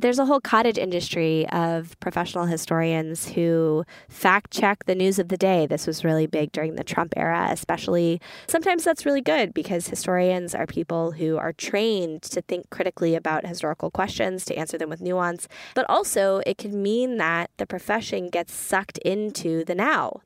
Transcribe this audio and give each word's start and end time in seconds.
there's 0.00 0.18
a 0.18 0.24
whole 0.24 0.40
cottage 0.40 0.78
industry 0.78 1.46
of 1.50 1.98
professional 2.00 2.46
historians 2.46 3.28
who 3.28 3.84
fact 4.08 4.50
check 4.50 4.84
the 4.86 4.94
news 4.94 5.18
of 5.18 5.28
the 5.28 5.36
day. 5.36 5.66
This 5.66 5.86
was 5.86 6.04
really 6.04 6.26
big 6.26 6.52
during 6.52 6.76
the 6.76 6.84
Trump 6.84 7.12
era, 7.16 7.48
especially. 7.50 8.20
Sometimes 8.46 8.84
that's 8.84 9.04
really 9.04 9.20
good 9.20 9.52
because 9.52 9.88
historians 9.88 10.54
are 10.54 10.66
people 10.66 11.12
who 11.12 11.36
are 11.36 11.52
trained 11.52 12.22
to 12.22 12.40
think 12.40 12.70
critically 12.70 13.14
about 13.14 13.46
historical 13.46 13.90
questions, 13.90 14.44
to 14.46 14.56
answer 14.56 14.78
them 14.78 14.88
with 14.88 15.02
nuance. 15.02 15.48
But 15.74 15.86
also, 15.88 16.40
it 16.46 16.56
can 16.58 16.82
mean 16.82 17.18
that 17.18 17.50
the 17.58 17.66
profession 17.66 18.30
gets 18.30 18.54
sucked 18.54 18.98
into 18.98 19.64
the 19.64 19.74
now. 19.74 20.22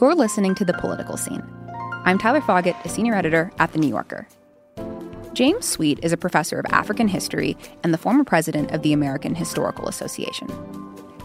You're 0.00 0.14
listening 0.14 0.56
to 0.56 0.64
The 0.64 0.74
Political 0.74 1.16
Scene. 1.16 1.42
I'm 2.04 2.18
Tyler 2.18 2.40
Foggatt, 2.40 2.84
a 2.84 2.88
senior 2.88 3.14
editor 3.14 3.52
at 3.58 3.72
The 3.72 3.78
New 3.78 3.88
Yorker. 3.88 4.26
James 5.34 5.66
Sweet 5.66 5.98
is 6.00 6.12
a 6.12 6.16
professor 6.16 6.60
of 6.60 6.66
African 6.66 7.08
history 7.08 7.56
and 7.82 7.92
the 7.92 7.98
former 7.98 8.22
president 8.22 8.70
of 8.70 8.82
the 8.82 8.92
American 8.92 9.34
Historical 9.34 9.88
Association. 9.88 10.48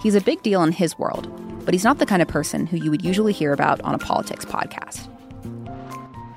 He's 0.01 0.15
a 0.15 0.21
big 0.21 0.41
deal 0.41 0.63
in 0.63 0.71
his 0.71 0.97
world, 0.97 1.31
but 1.63 1.75
he's 1.75 1.83
not 1.83 1.99
the 1.99 2.07
kind 2.07 2.19
of 2.19 2.27
person 2.27 2.65
who 2.65 2.77
you 2.77 2.89
would 2.89 3.05
usually 3.05 3.33
hear 3.33 3.53
about 3.53 3.79
on 3.81 3.93
a 3.93 3.99
politics 3.99 4.45
podcast. 4.45 5.07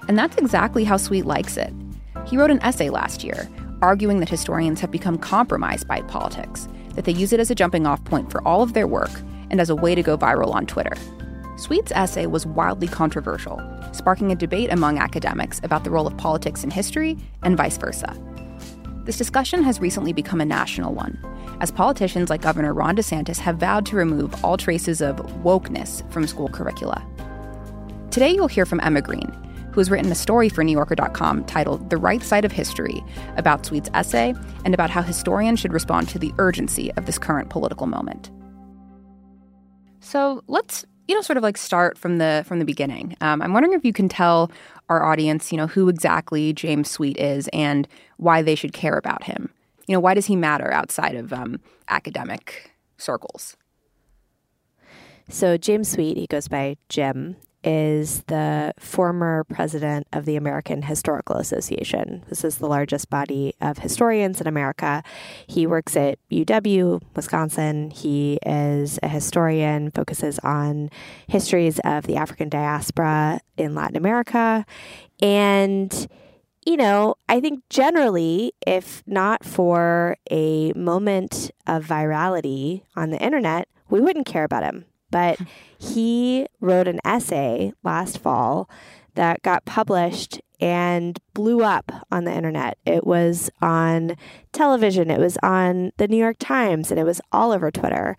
And 0.06 0.18
that's 0.18 0.36
exactly 0.36 0.84
how 0.84 0.98
Sweet 0.98 1.24
likes 1.24 1.56
it. 1.56 1.72
He 2.26 2.36
wrote 2.36 2.50
an 2.50 2.62
essay 2.62 2.90
last 2.90 3.24
year 3.24 3.48
arguing 3.80 4.20
that 4.20 4.28
historians 4.28 4.80
have 4.80 4.90
become 4.90 5.16
compromised 5.16 5.88
by 5.88 6.02
politics, 6.02 6.68
that 6.94 7.06
they 7.06 7.12
use 7.12 7.32
it 7.32 7.40
as 7.40 7.50
a 7.50 7.54
jumping 7.54 7.86
off 7.86 8.04
point 8.04 8.30
for 8.30 8.46
all 8.46 8.62
of 8.62 8.74
their 8.74 8.86
work 8.86 9.10
and 9.50 9.62
as 9.62 9.70
a 9.70 9.74
way 9.74 9.94
to 9.94 10.02
go 10.02 10.18
viral 10.18 10.54
on 10.54 10.66
Twitter. 10.66 10.94
Sweet's 11.62 11.92
essay 11.92 12.26
was 12.26 12.44
wildly 12.44 12.88
controversial, 12.88 13.62
sparking 13.92 14.32
a 14.32 14.34
debate 14.34 14.72
among 14.72 14.98
academics 14.98 15.60
about 15.62 15.84
the 15.84 15.90
role 15.90 16.08
of 16.08 16.16
politics 16.16 16.64
in 16.64 16.72
history 16.72 17.16
and 17.44 17.56
vice 17.56 17.76
versa. 17.76 18.18
This 19.04 19.16
discussion 19.16 19.62
has 19.62 19.78
recently 19.78 20.12
become 20.12 20.40
a 20.40 20.44
national 20.44 20.92
one, 20.92 21.16
as 21.60 21.70
politicians 21.70 22.30
like 22.30 22.42
Governor 22.42 22.74
Ron 22.74 22.96
DeSantis 22.96 23.38
have 23.38 23.58
vowed 23.58 23.86
to 23.86 23.96
remove 23.96 24.44
all 24.44 24.56
traces 24.56 25.00
of 25.00 25.18
wokeness 25.44 26.02
from 26.10 26.26
school 26.26 26.48
curricula. 26.48 27.00
Today, 28.10 28.32
you'll 28.34 28.48
hear 28.48 28.66
from 28.66 28.80
Emma 28.80 29.00
Green, 29.00 29.30
who 29.70 29.78
has 29.78 29.88
written 29.88 30.10
a 30.10 30.16
story 30.16 30.48
for 30.48 30.64
NewYorker.com 30.64 31.44
titled 31.44 31.90
The 31.90 31.96
Right 31.96 32.24
Side 32.24 32.44
of 32.44 32.50
History 32.50 33.04
about 33.36 33.64
Sweet's 33.64 33.88
essay 33.94 34.34
and 34.64 34.74
about 34.74 34.90
how 34.90 35.02
historians 35.02 35.60
should 35.60 35.72
respond 35.72 36.08
to 36.08 36.18
the 36.18 36.34
urgency 36.38 36.92
of 36.94 37.06
this 37.06 37.18
current 37.18 37.50
political 37.50 37.86
moment. 37.86 38.32
So 40.00 40.42
let's 40.48 40.84
you 41.08 41.14
know, 41.14 41.20
sort 41.20 41.36
of 41.36 41.42
like 41.42 41.56
start 41.56 41.98
from 41.98 42.18
the 42.18 42.44
from 42.46 42.58
the 42.58 42.64
beginning. 42.64 43.16
Um, 43.20 43.42
I'm 43.42 43.52
wondering 43.52 43.74
if 43.74 43.84
you 43.84 43.92
can 43.92 44.08
tell 44.08 44.50
our 44.88 45.04
audience, 45.04 45.52
you 45.52 45.58
know, 45.58 45.66
who 45.66 45.88
exactly 45.88 46.52
James 46.52 46.90
Sweet 46.90 47.16
is 47.18 47.48
and 47.52 47.88
why 48.16 48.42
they 48.42 48.54
should 48.54 48.72
care 48.72 48.96
about 48.96 49.24
him. 49.24 49.50
You 49.86 49.94
know, 49.94 50.00
why 50.00 50.14
does 50.14 50.26
he 50.26 50.36
matter 50.36 50.72
outside 50.72 51.16
of 51.16 51.32
um, 51.32 51.60
academic 51.88 52.72
circles? 52.98 53.56
So 55.28 55.56
James 55.56 55.88
Sweet, 55.88 56.16
he 56.16 56.26
goes 56.26 56.48
by 56.48 56.76
Jim, 56.88 57.36
is 57.64 58.22
the 58.24 58.72
former 58.78 59.44
president 59.44 60.06
of 60.12 60.24
the 60.24 60.36
American 60.36 60.82
Historical 60.82 61.36
Association. 61.36 62.24
This 62.28 62.44
is 62.44 62.58
the 62.58 62.66
largest 62.66 63.10
body 63.10 63.54
of 63.60 63.78
historians 63.78 64.40
in 64.40 64.46
America. 64.46 65.02
He 65.46 65.66
works 65.66 65.96
at 65.96 66.18
UW, 66.30 67.02
Wisconsin. 67.14 67.90
He 67.90 68.38
is 68.44 68.98
a 69.02 69.08
historian, 69.08 69.90
focuses 69.90 70.38
on 70.40 70.90
histories 71.26 71.78
of 71.84 72.06
the 72.06 72.16
African 72.16 72.48
diaspora 72.48 73.40
in 73.56 73.74
Latin 73.74 73.96
America. 73.96 74.66
And 75.20 76.08
you 76.64 76.76
know, 76.76 77.16
I 77.28 77.40
think 77.40 77.62
generally, 77.70 78.52
if 78.66 79.02
not 79.06 79.44
for 79.44 80.16
a 80.30 80.72
moment 80.74 81.50
of 81.66 81.84
virality 81.84 82.82
on 82.94 83.10
the 83.10 83.18
internet, 83.18 83.68
we 83.90 84.00
wouldn't 84.00 84.26
care 84.26 84.44
about 84.44 84.62
him. 84.62 84.84
But 85.12 85.38
he 85.78 86.48
wrote 86.60 86.88
an 86.88 86.98
essay 87.04 87.72
last 87.84 88.18
fall 88.18 88.68
that 89.14 89.42
got 89.42 89.64
published 89.64 90.40
and 90.60 91.18
blew 91.34 91.62
up 91.62 91.90
on 92.10 92.24
the 92.24 92.32
internet. 92.32 92.78
It 92.86 93.04
was 93.04 93.50
on 93.60 94.16
television, 94.52 95.10
it 95.10 95.18
was 95.18 95.36
on 95.42 95.92
the 95.96 96.06
New 96.06 96.16
York 96.16 96.36
Times, 96.38 96.90
and 96.90 97.00
it 97.00 97.04
was 97.04 97.20
all 97.32 97.50
over 97.50 97.70
Twitter. 97.70 98.16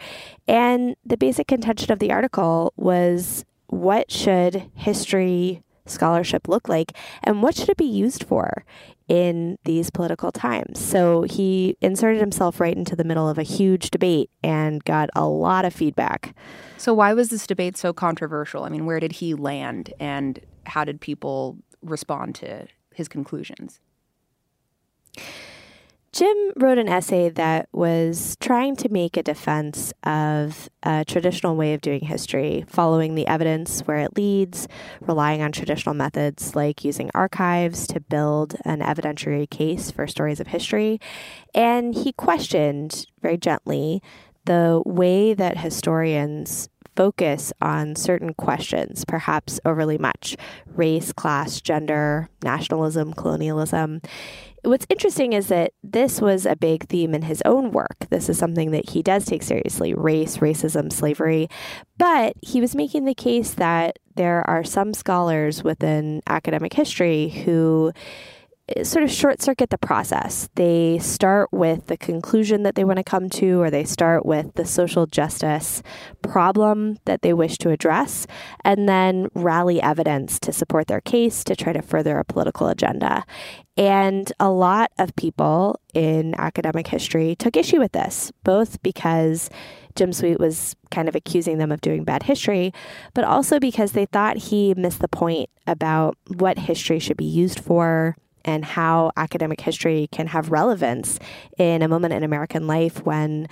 And 0.47 0.95
the 1.05 1.17
basic 1.17 1.47
contention 1.47 1.91
of 1.91 1.99
the 1.99 2.11
article 2.11 2.73
was 2.75 3.45
what 3.67 4.11
should 4.11 4.69
history 4.75 5.62
scholarship 5.85 6.47
look 6.47 6.69
like 6.69 6.93
and 7.23 7.41
what 7.43 7.55
should 7.55 7.69
it 7.69 7.77
be 7.77 7.85
used 7.85 8.23
for 8.23 8.63
in 9.07 9.57
these 9.65 9.89
political 9.89 10.31
times. 10.31 10.79
So 10.79 11.23
he 11.23 11.77
inserted 11.81 12.19
himself 12.19 12.59
right 12.59 12.75
into 12.75 12.95
the 12.95 13.03
middle 13.03 13.27
of 13.27 13.37
a 13.37 13.43
huge 13.43 13.91
debate 13.91 14.29
and 14.43 14.83
got 14.83 15.09
a 15.15 15.25
lot 15.27 15.65
of 15.65 15.73
feedback. 15.73 16.35
So, 16.77 16.93
why 16.93 17.13
was 17.13 17.29
this 17.29 17.47
debate 17.47 17.77
so 17.77 17.93
controversial? 17.93 18.63
I 18.63 18.69
mean, 18.69 18.85
where 18.85 18.99
did 18.99 19.13
he 19.13 19.33
land 19.33 19.93
and 19.99 20.39
how 20.65 20.83
did 20.83 21.01
people 21.01 21.57
respond 21.81 22.35
to 22.35 22.67
his 22.93 23.07
conclusions? 23.07 23.79
Jim 26.13 26.37
wrote 26.57 26.77
an 26.77 26.87
essay 26.87 27.27
that 27.29 27.67
was 27.73 28.37
trying 28.39 28.75
to 28.75 28.87
make 28.87 29.17
a 29.17 29.23
defense 29.23 29.91
of 30.03 30.69
a 30.83 31.03
traditional 31.03 31.55
way 31.55 31.73
of 31.73 31.81
doing 31.81 32.01
history, 32.01 32.63
following 32.67 33.15
the 33.15 33.25
evidence 33.25 33.81
where 33.81 33.97
it 33.97 34.15
leads, 34.15 34.67
relying 35.01 35.41
on 35.41 35.51
traditional 35.51 35.95
methods 35.95 36.55
like 36.55 36.85
using 36.85 37.09
archives 37.15 37.87
to 37.87 37.99
build 37.99 38.55
an 38.63 38.81
evidentiary 38.81 39.49
case 39.49 39.89
for 39.89 40.05
stories 40.05 40.39
of 40.39 40.45
history. 40.45 41.01
And 41.55 41.95
he 41.95 42.13
questioned 42.13 43.07
very 43.23 43.37
gently 43.37 44.03
the 44.45 44.83
way 44.85 45.33
that 45.33 45.57
historians 45.57 46.69
focus 46.95 47.53
on 47.61 47.95
certain 47.95 48.33
questions, 48.33 49.05
perhaps 49.05 49.59
overly 49.65 49.97
much 49.97 50.35
race, 50.67 51.13
class, 51.13 51.61
gender, 51.61 52.29
nationalism, 52.43 53.13
colonialism 53.13 54.01
what's 54.63 54.85
interesting 54.89 55.33
is 55.33 55.47
that 55.47 55.73
this 55.83 56.21
was 56.21 56.45
a 56.45 56.55
big 56.55 56.87
theme 56.87 57.13
in 57.13 57.23
his 57.23 57.41
own 57.45 57.71
work. 57.71 58.07
This 58.09 58.29
is 58.29 58.37
something 58.37 58.71
that 58.71 58.89
he 58.89 59.03
does 59.03 59.25
take 59.25 59.43
seriously 59.43 59.93
race, 59.93 60.37
racism, 60.37 60.91
slavery. 60.91 61.49
But 61.97 62.33
he 62.41 62.61
was 62.61 62.75
making 62.75 63.05
the 63.05 63.13
case 63.13 63.53
that 63.55 63.99
there 64.15 64.47
are 64.49 64.63
some 64.63 64.93
scholars 64.93 65.63
within 65.63 66.21
academic 66.27 66.73
history 66.73 67.29
who 67.29 67.91
sort 68.83 69.03
of 69.03 69.11
short 69.11 69.41
circuit 69.41 69.69
the 69.69 69.77
process. 69.77 70.49
They 70.55 70.99
start 70.99 71.51
with 71.51 71.87
the 71.87 71.97
conclusion 71.97 72.63
that 72.63 72.75
they 72.75 72.83
want 72.83 72.97
to 72.97 73.03
come 73.03 73.29
to, 73.31 73.61
or 73.61 73.69
they 73.69 73.83
start 73.83 74.25
with 74.25 74.53
the 74.55 74.65
social 74.65 75.05
justice 75.05 75.83
problem 76.21 76.97
that 77.05 77.21
they 77.21 77.33
wish 77.33 77.57
to 77.59 77.69
address, 77.69 78.25
and 78.63 78.87
then 78.89 79.27
rally 79.35 79.81
evidence 79.81 80.39
to 80.41 80.53
support 80.53 80.87
their 80.87 81.01
case 81.01 81.43
to 81.43 81.55
try 81.55 81.73
to 81.73 81.81
further 81.81 82.17
a 82.17 82.25
political 82.25 82.67
agenda. 82.67 83.25
And 83.75 84.31
a 84.39 84.49
lot 84.49 84.91
of 84.99 85.15
people 85.15 85.79
in 85.93 86.35
academic 86.37 86.87
history 86.87 87.35
took 87.35 87.57
issue 87.57 87.79
with 87.79 87.91
this, 87.91 88.31
both 88.43 88.81
because 88.83 89.49
Jim 89.95 90.13
Sweet 90.13 90.39
was 90.39 90.75
kind 90.91 91.07
of 91.07 91.15
accusing 91.15 91.57
them 91.57 91.71
of 91.71 91.81
doing 91.81 92.03
bad 92.03 92.23
history, 92.23 92.73
but 93.13 93.23
also 93.23 93.59
because 93.59 93.91
they 93.91 94.05
thought 94.05 94.37
he 94.37 94.73
missed 94.75 94.99
the 94.99 95.07
point 95.07 95.49
about 95.67 96.17
what 96.35 96.57
history 96.57 96.99
should 96.99 97.17
be 97.17 97.25
used 97.25 97.59
for 97.59 98.15
and 98.45 98.65
how 98.65 99.11
academic 99.17 99.61
history 99.61 100.07
can 100.11 100.27
have 100.27 100.51
relevance 100.51 101.19
in 101.57 101.81
a 101.81 101.87
moment 101.87 102.13
in 102.13 102.23
American 102.23 102.67
life 102.67 103.05
when 103.05 103.47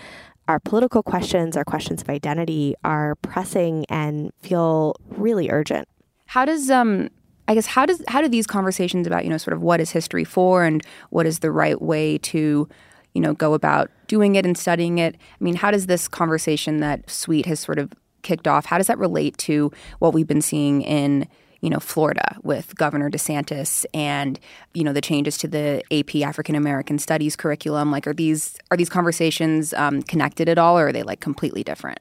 our 0.48 0.60
political 0.60 1.04
questions, 1.04 1.56
our 1.56 1.64
questions 1.64 2.02
of 2.02 2.10
identity 2.10 2.76
are 2.84 3.16
pressing 3.16 3.86
and 3.90 4.32
feel 4.42 4.96
really 5.10 5.50
urgent. 5.50 5.88
How 6.26 6.46
does 6.46 6.70
um 6.70 7.10
I 7.48 7.54
guess 7.54 7.66
how 7.66 7.86
does 7.86 8.02
how 8.08 8.22
do 8.22 8.28
these 8.28 8.48
conversations 8.48 9.08
about, 9.08 9.24
you 9.24 9.30
know, 9.30 9.38
sort 9.38 9.54
of 9.54 9.62
what 9.62 9.82
is 9.82 9.92
history 9.92 10.24
for 10.24 10.64
and 10.64 10.82
what 11.10 11.26
is 11.26 11.40
the 11.40 11.52
right 11.52 11.82
way 11.82 12.18
to, 12.20 12.68
you 13.14 13.22
know, 13.22 13.34
go 13.34 13.54
about 13.54 13.90
doing 14.08 14.36
it 14.36 14.46
and 14.46 14.58
studying 14.58 14.98
it? 15.00 15.16
I 15.16 15.44
mean, 15.44 15.56
how 15.56 15.72
does 15.72 15.88
this 15.88 16.08
conversation 16.08 16.80
that 16.80 17.10
Sweet 17.10 17.46
has 17.46 17.60
sort 17.60 17.80
of 17.80 17.92
kicked 18.22 18.48
off, 18.48 18.66
how 18.66 18.78
does 18.78 18.88
that 18.88 18.98
relate 18.98 19.38
to 19.40 19.72
what 20.00 20.14
we've 20.14 20.28
been 20.28 20.42
seeing 20.42 20.82
in 20.82 21.28
you 21.62 21.70
know, 21.70 21.80
Florida 21.80 22.38
with 22.44 22.76
Governor 22.76 23.10
DeSantis 23.10 23.86
and, 23.94 24.40
you 24.74 24.84
know, 24.84 24.94
the 24.94 25.02
changes 25.02 25.38
to 25.40 25.48
the 25.48 25.84
AP 25.92 26.18
African 26.28 26.56
American 26.56 27.00
Studies 27.00 27.36
curriculum. 27.36 27.92
Like, 27.92 28.08
are 28.08 28.14
these 28.14 28.58
are 28.72 28.78
these 28.78 28.90
conversations 28.90 29.74
um, 29.74 30.02
connected 30.02 30.50
at 30.50 30.58
all, 30.58 30.78
or 30.78 30.88
are 30.88 30.92
they 30.92 31.04
like 31.04 31.20
completely 31.20 31.64
different? 31.64 32.00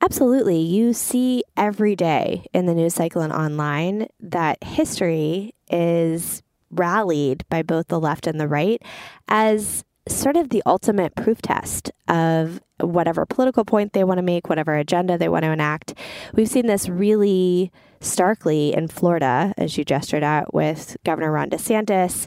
Absolutely. 0.00 0.58
You 0.60 0.92
see 0.92 1.42
every 1.56 1.96
day 1.96 2.44
in 2.52 2.66
the 2.66 2.74
news 2.74 2.94
cycle 2.94 3.22
and 3.22 3.32
online 3.32 4.06
that 4.20 4.62
history 4.62 5.54
is 5.70 6.42
rallied 6.70 7.44
by 7.48 7.62
both 7.62 7.88
the 7.88 7.98
left 7.98 8.26
and 8.26 8.40
the 8.40 8.46
right 8.46 8.80
as 9.26 9.84
sort 10.08 10.36
of 10.36 10.50
the 10.50 10.62
ultimate 10.66 11.14
proof 11.14 11.40
test 11.42 11.90
of 12.08 12.60
whatever 12.80 13.26
political 13.26 13.64
point 13.64 13.92
they 13.92 14.04
want 14.04 14.18
to 14.18 14.22
make, 14.22 14.48
whatever 14.48 14.74
agenda 14.74 15.18
they 15.18 15.28
want 15.28 15.44
to 15.44 15.50
enact. 15.50 15.94
We've 16.34 16.48
seen 16.48 16.66
this 16.66 16.88
really 16.88 17.72
starkly 18.00 18.72
in 18.72 18.88
Florida, 18.88 19.52
as 19.56 19.76
you 19.76 19.84
gestured 19.84 20.22
at 20.22 20.54
with 20.54 20.96
Governor 21.04 21.32
Ron 21.32 21.50
DeSantis. 21.50 22.26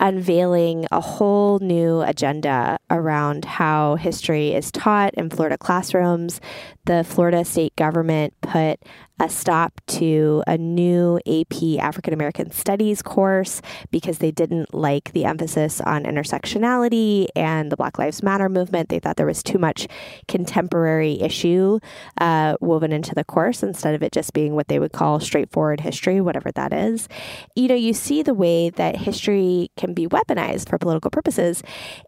Unveiling 0.00 0.86
a 0.90 1.00
whole 1.00 1.58
new 1.60 2.00
agenda 2.00 2.78
around 2.90 3.44
how 3.44 3.96
history 3.96 4.54
is 4.54 4.72
taught 4.72 5.14
in 5.14 5.30
Florida 5.30 5.58
classrooms. 5.58 6.40
The 6.86 7.04
Florida 7.04 7.44
state 7.44 7.76
government 7.76 8.34
put 8.40 8.80
a 9.20 9.28
stop 9.28 9.80
to 9.86 10.42
a 10.46 10.56
new 10.56 11.20
AP 11.26 11.78
African 11.78 12.14
American 12.14 12.50
Studies 12.50 13.02
course 13.02 13.60
because 13.90 14.18
they 14.18 14.30
didn't 14.30 14.72
like 14.74 15.12
the 15.12 15.26
emphasis 15.26 15.80
on 15.82 16.04
intersectionality 16.04 17.26
and 17.36 17.70
the 17.70 17.76
Black 17.76 17.98
Lives 17.98 18.22
Matter 18.22 18.48
movement. 18.48 18.88
They 18.88 18.98
thought 18.98 19.16
there 19.16 19.26
was 19.26 19.42
too 19.42 19.58
much 19.58 19.86
contemporary 20.26 21.20
issue 21.20 21.80
uh, 22.18 22.56
woven 22.62 22.92
into 22.92 23.14
the 23.14 23.24
course 23.24 23.62
instead 23.62 23.94
of 23.94 24.02
it 24.02 24.12
just 24.12 24.32
being 24.32 24.54
what 24.54 24.68
they 24.68 24.78
would 24.78 24.92
call 24.92 25.20
straightforward 25.20 25.80
history, 25.80 26.22
whatever 26.22 26.50
that 26.52 26.72
is. 26.72 27.06
You 27.54 27.68
know, 27.68 27.74
you 27.74 27.92
see 27.92 28.22
the 28.22 28.34
way 28.34 28.70
that 28.70 28.96
history 28.96 29.70
can 29.76 29.89
be 29.94 30.06
weaponized 30.06 30.68
for 30.68 30.78
political 30.78 31.10
purposes. 31.10 31.62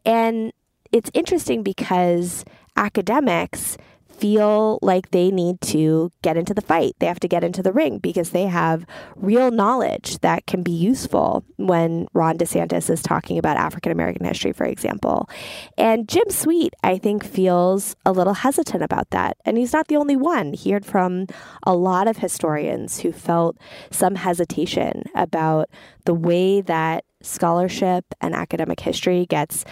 And 0.05 0.53
it's 0.93 1.11
interesting 1.15 1.63
because 1.63 2.45
academics 2.77 3.77
feel 4.23 4.79
like 4.83 5.11
they 5.11 5.33
need 5.33 5.61
to 5.61 6.13
get 6.23 6.37
into 6.37 6.55
the 6.55 6.61
fight. 6.61 6.95
They 7.01 7.07
have 7.07 7.19
to 7.19 7.27
get 7.27 7.43
into 7.43 7.61
the 7.61 7.73
ring 7.73 7.99
because 7.99 8.31
they 8.31 8.45
have 8.45 8.87
real 9.17 9.51
knowledge 9.51 10.21
that 10.21 10.47
can 10.47 10.63
be 10.63 10.71
useful 10.71 11.45
when 11.57 12.07
Ron 12.13 12.39
DeSantis 12.39 12.89
is 12.89 13.03
talking 13.03 13.37
about 13.37 13.57
African 13.57 13.91
American 13.91 14.25
history, 14.25 14.53
for 14.53 14.65
example. 14.65 15.29
And 15.77 16.09
Jim 16.09 16.31
Sweet, 16.31 16.73
I 16.85 16.99
think, 16.99 17.25
feels 17.25 17.97
a 18.07 18.13
little 18.13 18.35
hesitant 18.35 18.85
about 18.85 19.11
that. 19.11 19.39
And 19.45 19.59
he's 19.59 19.73
not 19.73 19.89
the 19.89 19.97
only 19.97 20.15
one. 20.15 20.53
He 20.53 20.71
heard 20.71 20.87
from 20.87 21.27
a 21.65 21.75
lot 21.75 22.07
of 22.07 22.19
historians 22.19 23.01
who 23.01 23.11
felt 23.11 23.57
some 23.91 24.15
hesitation 24.15 25.03
about 25.17 25.69
the 26.05 26.15
way 26.15 26.61
that 26.61 27.05
scholarship 27.23 28.05
and 28.21 28.37
academic 28.37 28.79
history 28.79 29.27
gets 29.27 29.65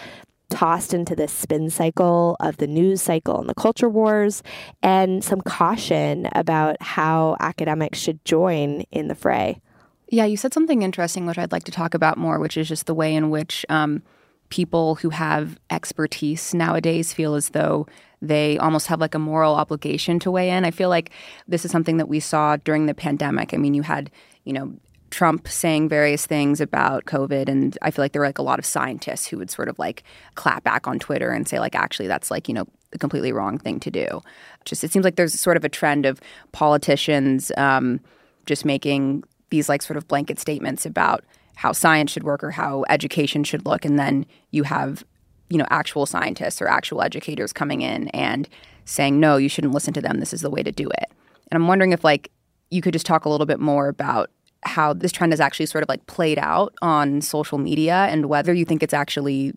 tossed 0.51 0.93
into 0.93 1.17
this 1.17 1.33
spin 1.33 1.71
cycle 1.71 2.37
of 2.41 2.59
the 2.59 2.67
news 2.67 3.01
cycle 3.01 3.41
and 3.41 3.49
the 3.49 3.55
culture 3.55 3.89
wars, 3.89 4.43
and 4.83 5.25
some 5.25 5.41
caution 5.41 6.29
about 6.33 6.77
how 6.83 7.37
academics 7.41 7.99
should 7.99 8.23
join 8.25 8.83
in 8.91 9.09
the 9.09 9.15
fray. 9.15 9.61
Yeah, 10.09 10.25
you 10.25 10.37
said 10.37 10.53
something 10.53 10.83
interesting, 10.83 11.25
which 11.25 11.39
I'd 11.39 11.53
like 11.53 11.65
to 11.65 11.73
talk 11.73 11.95
about 11.95 12.19
more, 12.19 12.39
which 12.39 12.57
is 12.57 12.69
just 12.69 12.87
the 12.87 12.95
way 12.95 13.15
in 13.15 13.31
which 13.31 13.65
um, 13.69 14.03
people 14.49 14.97
who 14.97 15.11
have 15.11 15.59
expertise 15.71 16.53
nowadays 16.53 17.13
feel 17.13 17.35
as 17.37 17.51
though 17.51 17.87
they 18.21 18.59
almost 18.59 18.89
have 18.89 19.01
like 19.01 19.15
a 19.15 19.19
moral 19.19 19.55
obligation 19.55 20.19
to 20.19 20.31
weigh 20.31 20.51
in. 20.51 20.65
I 20.65 20.73
feel 20.73 20.89
like 20.89 21.11
this 21.49 21.65
is 21.65 21.71
something 21.71 21.97
that 21.97 22.09
we 22.09 22.21
saw 22.21 22.57
during 22.57 22.87
the 22.87 22.95
pandemic. 22.95 23.55
I 23.55 23.57
mean, 23.57 23.73
you 23.73 23.83
had, 23.83 24.11
you 24.45 24.53
know, 24.53 24.75
Trump 25.11 25.49
saying 25.49 25.89
various 25.89 26.27
things 26.27 26.61
about 26.61 27.05
COVID. 27.05 27.49
And 27.49 27.77
I 27.83 27.91
feel 27.91 28.05
like 28.05 28.13
there 28.13 28.21
were 28.21 28.29
like 28.29 28.39
a 28.39 28.43
lot 28.43 28.59
of 28.59 28.65
scientists 28.65 29.27
who 29.27 29.39
would 29.39 29.51
sort 29.51 29.69
of 29.69 29.79
like 29.79 30.05
clap 30.35 30.65
back 30.65 30.87
on 30.87 30.99
Twitter 30.99 31.31
and 31.31 31.47
say, 31.47 31.59
like, 31.59 31.75
actually, 31.75 32.09
that's 32.09 32.31
like, 32.31 32.49
you 32.49 32.55
know, 32.55 32.67
the 32.93 32.99
completely 32.99 33.33
wrong 33.33 33.59
thing 33.59 33.81
to 33.81 33.91
do. 33.91 34.21
Just 34.65 34.85
it 34.85 34.93
seems 34.93 35.05
like 35.05 35.17
there's 35.17 35.39
sort 35.39 35.57
of 35.57 35.65
a 35.65 35.69
trend 35.69 36.07
of 36.07 36.21
politicians 36.53 37.53
um, 37.57 38.01
just 38.47 38.65
making 38.65 39.25
these 39.51 39.69
like 39.69 39.83
sort 39.83 39.97
of 39.97 40.07
blanket 40.09 40.39
statements 40.39 40.87
about 40.87 41.25
how 41.57 41.73
science 41.73 42.11
should 42.11 42.25
work 42.25 42.43
or 42.43 42.53
how 42.53 42.85
education 42.89 43.45
should 43.45 43.67
look. 43.67 43.85
And 43.85 43.99
then 43.99 44.25
you 44.51 44.63
have, 44.63 45.05
you 45.49 45.59
know, 45.59 45.67
actual 45.71 46.07
scientists 46.07 46.63
or 46.63 46.69
actual 46.69 47.03
educators 47.03 47.53
coming 47.53 47.83
in 47.83 48.09
and 48.09 48.49
saying, 48.85 49.21
no, 49.21 49.37
you 49.37 49.49
shouldn't 49.49 49.75
listen 49.75 49.93
to 49.95 50.01
them. 50.01 50.21
This 50.21 50.33
is 50.33 50.41
the 50.41 50.51
way 50.51 50.63
to 50.63 50.73
do 50.73 50.89
it. 50.89 51.13
And 51.51 51.61
I'm 51.61 51.69
wondering 51.69 51.93
if 51.93 52.05
like 52.05 52.31
you 52.71 52.81
could 52.81 52.93
just 52.93 53.07
talk 53.07 53.25
a 53.25 53.29
little 53.29 53.47
bit 53.47 53.61
more 53.61 53.89
about 53.89 54.31
how 54.63 54.93
this 54.93 55.13
trend 55.13 55.33
has 55.33 55.41
actually 55.41 55.67
sort 55.67 55.83
of 55.83 55.89
like 55.89 56.07
played 56.07 56.39
out 56.39 56.75
on 56.83 57.21
social 57.21 57.59
media 57.59 58.07
and 58.11 58.27
whether 58.27 58.53
you 58.53 58.65
think 58.65 58.83
it's 58.83 58.95
actually, 58.95 59.53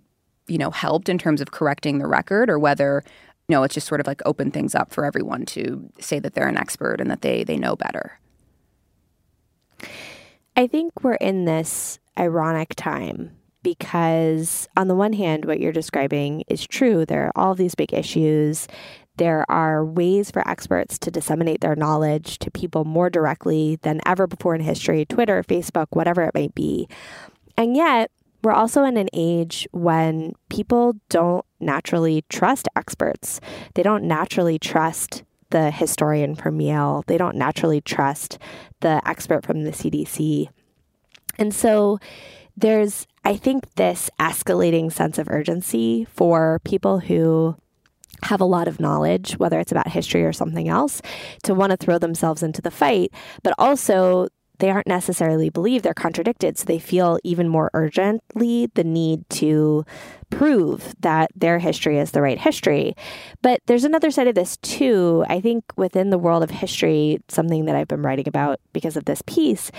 you 0.48 0.58
know, 0.58 0.72
helped 0.72 1.10
in 1.10 1.18
terms 1.18 1.42
of 1.42 1.52
correcting 1.52 2.00
the 2.00 2.08
record 2.08 2.50
or 2.50 2.58
whether, 2.58 3.04
you 3.48 3.54
know, 3.54 3.64
it's 3.64 3.74
just 3.74 3.88
sort 3.88 4.02
of 4.02 4.08
like 4.08 4.22
open 4.26 4.52
things 4.52 4.76
up 4.76 4.94
for 4.94 5.06
everyone 5.06 5.46
to 5.46 5.90
say 6.00 6.20
that 6.20 6.34
they're 6.34 6.48
an 6.48 6.58
expert 6.58 7.02
and 7.02 7.12
that 7.12 7.22
they 7.22 7.44
they 7.44 7.58
know 7.58 7.76
better. 7.76 8.20
I 10.56 10.68
think 10.68 11.04
we're 11.04 11.16
in 11.16 11.46
this 11.46 12.00
ironic 12.18 12.76
time 12.76 13.32
because 13.64 14.68
on 14.78 14.88
the 14.88 14.96
one 14.96 15.14
hand 15.14 15.46
what 15.46 15.60
you're 15.60 15.72
describing 15.72 16.44
is 16.48 16.68
true 16.68 17.06
there 17.06 17.26
are 17.26 17.32
all 17.36 17.56
these 17.56 17.76
big 17.76 17.94
issues 17.94 18.68
there 19.18 19.50
are 19.50 19.86
ways 19.86 20.32
for 20.32 20.48
experts 20.48 20.98
to 21.00 21.12
disseminate 21.12 21.62
their 21.62 21.76
knowledge 21.76 22.40
to 22.40 22.52
people 22.52 22.84
more 22.84 23.10
directly 23.10 23.78
than 23.84 24.02
ever 24.06 24.28
before 24.28 24.56
in 24.56 24.62
history 24.62 25.06
Twitter, 25.06 25.44
Facebook, 25.44 25.88
whatever 25.92 26.24
it 26.24 26.34
might 26.34 26.56
be. 26.56 26.88
And 27.58 27.76
yet, 27.76 28.12
we're 28.44 28.52
also 28.52 28.84
in 28.84 28.98
an 28.98 29.10
age 29.14 29.68
when 29.72 30.34
people 30.50 30.96
don't 31.10 31.46
naturally 31.60 32.26
trust 32.30 32.68
experts. 32.76 33.40
They 33.76 33.84
don't 33.84 34.04
naturally 34.04 34.60
trust 34.60 35.24
the 35.52 35.72
historian 35.72 36.36
from 36.36 36.60
Yale. 36.60 37.04
They 37.08 37.18
don't 37.18 37.38
naturally 37.38 37.80
trust 37.80 38.38
the 38.82 39.02
expert 39.08 39.46
from 39.46 39.64
the 39.64 39.72
CDC. 39.72 40.50
And 41.38 41.54
so 41.54 42.00
there's, 42.58 43.08
I 43.24 43.38
think, 43.38 43.74
this 43.76 44.10
escalating 44.20 44.92
sense 44.92 45.18
of 45.18 45.30
urgency 45.30 46.06
for 46.06 46.60
people 46.66 47.00
who 47.00 47.56
have 48.24 48.42
a 48.42 48.46
lot 48.46 48.68
of 48.68 48.80
knowledge, 48.80 49.34
whether 49.34 49.60
it's 49.60 49.72
about 49.72 49.88
history 49.88 50.24
or 50.24 50.34
something 50.34 50.70
else, 50.70 51.02
to 51.44 51.54
want 51.54 51.72
to 51.72 51.78
throw 51.78 51.98
themselves 51.98 52.44
into 52.44 52.62
the 52.62 52.72
fight, 52.72 53.14
but 53.44 53.54
also 53.58 54.28
they 54.60 54.70
aren't 54.70 54.88
necessarily 54.88 55.50
believe 55.50 55.82
they're 55.82 55.94
contradicted. 55.94 56.58
So 56.58 56.66
they 56.66 56.80
feel 56.80 57.20
even 57.24 57.48
more 57.48 57.70
urgently 57.74 58.70
the 58.76 58.84
need 58.84 59.28
to 59.32 59.84
prove 60.30 60.96
that 61.00 61.32
their 61.36 61.60
history 61.60 62.00
is 62.00 62.12
the 62.12 62.22
right 62.22 62.40
history. 62.40 62.96
But 63.42 63.60
there's 63.66 63.84
another 63.84 64.10
side 64.10 64.28
of 64.28 64.36
this 64.36 64.58
too. 64.58 65.26
I 65.28 65.42
think 65.42 65.66
within 65.76 66.12
the 66.12 66.18
world 66.18 66.44
of 66.44 66.50
history, 66.50 67.20
something 67.28 67.66
that 67.66 67.76
I've 67.76 67.88
been 67.88 68.04
writing 68.04 68.28
about 68.28 68.60
because 68.74 68.96
of 68.96 69.06
this 69.06 69.22
piece, 69.26 69.72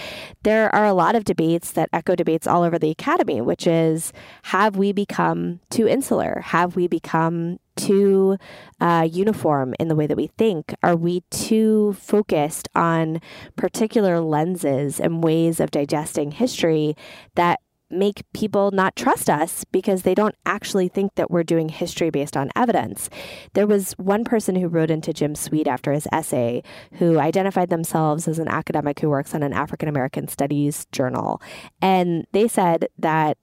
there 0.43 0.75
are 0.75 0.85
a 0.85 0.93
lot 0.93 1.14
of 1.14 1.25
debates 1.25 1.73
that 1.73 1.88
echo 1.93 2.14
debates 2.14 2.46
all 2.46 2.62
over 2.62 2.79
the 2.79 2.91
academy, 2.91 3.41
which 3.41 3.67
is 3.67 4.12
have 4.44 4.76
we 4.76 4.93
become 4.93 5.61
too 5.70 5.88
insular? 5.88 6.41
Have 6.41 6.76
we 6.76 6.88
become 6.88 7.58
too 7.76 8.36
uh, 8.80 9.08
uniform 9.10 9.74
in 9.78 9.88
the 9.88 9.96
way 9.96 10.06
that 10.06 10.16
we 10.16 10.28
think? 10.38 10.74
Are 10.82 10.96
we 10.96 11.22
too 11.30 11.94
focused 11.94 12.68
on 12.74 13.20
particular 13.56 14.20
lenses 14.20 15.00
and 15.00 15.22
ways 15.22 15.60
of 15.60 15.70
digesting 15.70 16.32
history 16.32 16.96
that 17.34 17.60
make 17.90 18.22
people 18.32 18.70
not 18.70 18.96
trust 18.96 19.30
us 19.30 19.64
because 19.70 20.02
they 20.02 20.14
don't 20.14 20.34
actually 20.44 20.88
think 20.88 21.14
that 21.14 21.31
we're 21.31 21.43
doing 21.43 21.69
history 21.69 22.10
based 22.10 22.36
on 22.36 22.50
evidence. 22.56 23.08
There 23.54 23.66
was 23.66 23.93
one 23.93 24.24
person 24.24 24.56
who 24.56 24.69
wrote 24.69 24.90
into 24.90 25.12
Jim 25.12 25.34
Sweet 25.34 25.66
after 25.66 25.93
his 25.93 26.08
essay 26.12 26.62
who 26.94 27.19
identified 27.19 27.70
themselves 27.70 28.26
as 28.26 28.38
an 28.38 28.48
academic 28.48 29.00
who 29.00 29.10
works 29.10 29.34
on 29.34 29.43
an 29.43 29.52
African 29.52 29.88
American 29.88 30.28
studies 30.28 30.86
journal. 30.93 31.40
And 31.81 32.26
they 32.32 32.48
said 32.48 32.88
that 32.98 33.38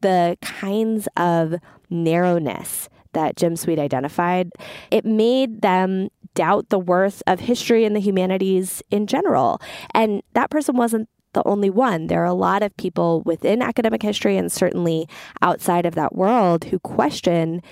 the 0.00 0.36
kinds 0.40 1.08
of 1.16 1.56
narrowness 1.90 2.88
that 3.12 3.36
Jim 3.36 3.56
Sweet 3.56 3.78
identified, 3.78 4.50
it 4.90 5.04
made 5.04 5.62
them 5.62 6.08
doubt 6.34 6.68
the 6.70 6.78
worth 6.78 7.22
of 7.26 7.40
history 7.40 7.84
and 7.84 7.94
the 7.94 8.00
humanities 8.00 8.82
in 8.90 9.06
general. 9.06 9.60
And 9.94 10.22
that 10.34 10.50
person 10.50 10.76
wasn't 10.76 11.08
the 11.32 11.46
only 11.46 11.70
one. 11.70 12.06
There 12.08 12.22
are 12.22 12.26
a 12.26 12.34
lot 12.34 12.62
of 12.62 12.76
people 12.76 13.22
within 13.22 13.62
academic 13.62 14.02
history 14.02 14.36
and 14.36 14.52
certainly 14.52 15.08
outside 15.40 15.86
of 15.86 15.94
that 15.94 16.14
world 16.14 16.64
who 16.64 16.78
question 16.78 17.62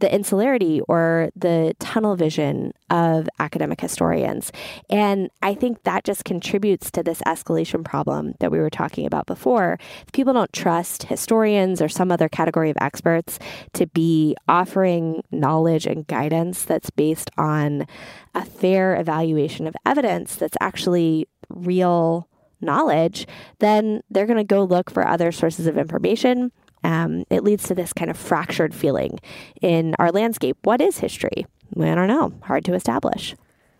the 0.00 0.14
insularity 0.14 0.80
or 0.88 1.30
the 1.34 1.74
tunnel 1.78 2.16
vision 2.16 2.72
of 2.90 3.28
academic 3.38 3.80
historians. 3.80 4.52
And 4.88 5.30
I 5.42 5.54
think 5.54 5.82
that 5.82 6.04
just 6.04 6.24
contributes 6.24 6.90
to 6.92 7.02
this 7.02 7.20
escalation 7.22 7.84
problem 7.84 8.34
that 8.40 8.50
we 8.50 8.58
were 8.58 8.70
talking 8.70 9.06
about 9.06 9.26
before. 9.26 9.78
If 10.06 10.12
people 10.12 10.32
don't 10.32 10.52
trust 10.52 11.04
historians 11.04 11.82
or 11.82 11.88
some 11.88 12.12
other 12.12 12.28
category 12.28 12.70
of 12.70 12.76
experts 12.80 13.38
to 13.74 13.86
be 13.86 14.36
offering 14.48 15.22
knowledge 15.30 15.86
and 15.86 16.06
guidance 16.06 16.64
that's 16.64 16.90
based 16.90 17.30
on 17.36 17.86
a 18.34 18.44
fair 18.44 18.96
evaluation 18.96 19.66
of 19.66 19.74
evidence 19.84 20.34
that's 20.36 20.56
actually 20.60 21.26
real 21.48 22.28
knowledge, 22.60 23.26
then 23.58 24.02
they're 24.10 24.26
going 24.26 24.38
to 24.38 24.44
go 24.44 24.64
look 24.64 24.90
for 24.90 25.06
other 25.06 25.32
sources 25.32 25.66
of 25.66 25.78
information. 25.78 26.52
Um, 26.84 27.24
it 27.30 27.44
leads 27.44 27.64
to 27.64 27.74
this 27.74 27.92
kind 27.92 28.10
of 28.10 28.16
fractured 28.16 28.74
feeling 28.74 29.18
in 29.60 29.94
our 29.98 30.10
landscape. 30.10 30.56
What 30.62 30.80
is 30.80 30.98
history? 30.98 31.46
I 31.78 31.94
don't 31.94 32.08
know. 32.08 32.32
Hard 32.42 32.64
to 32.66 32.74
establish. 32.74 33.34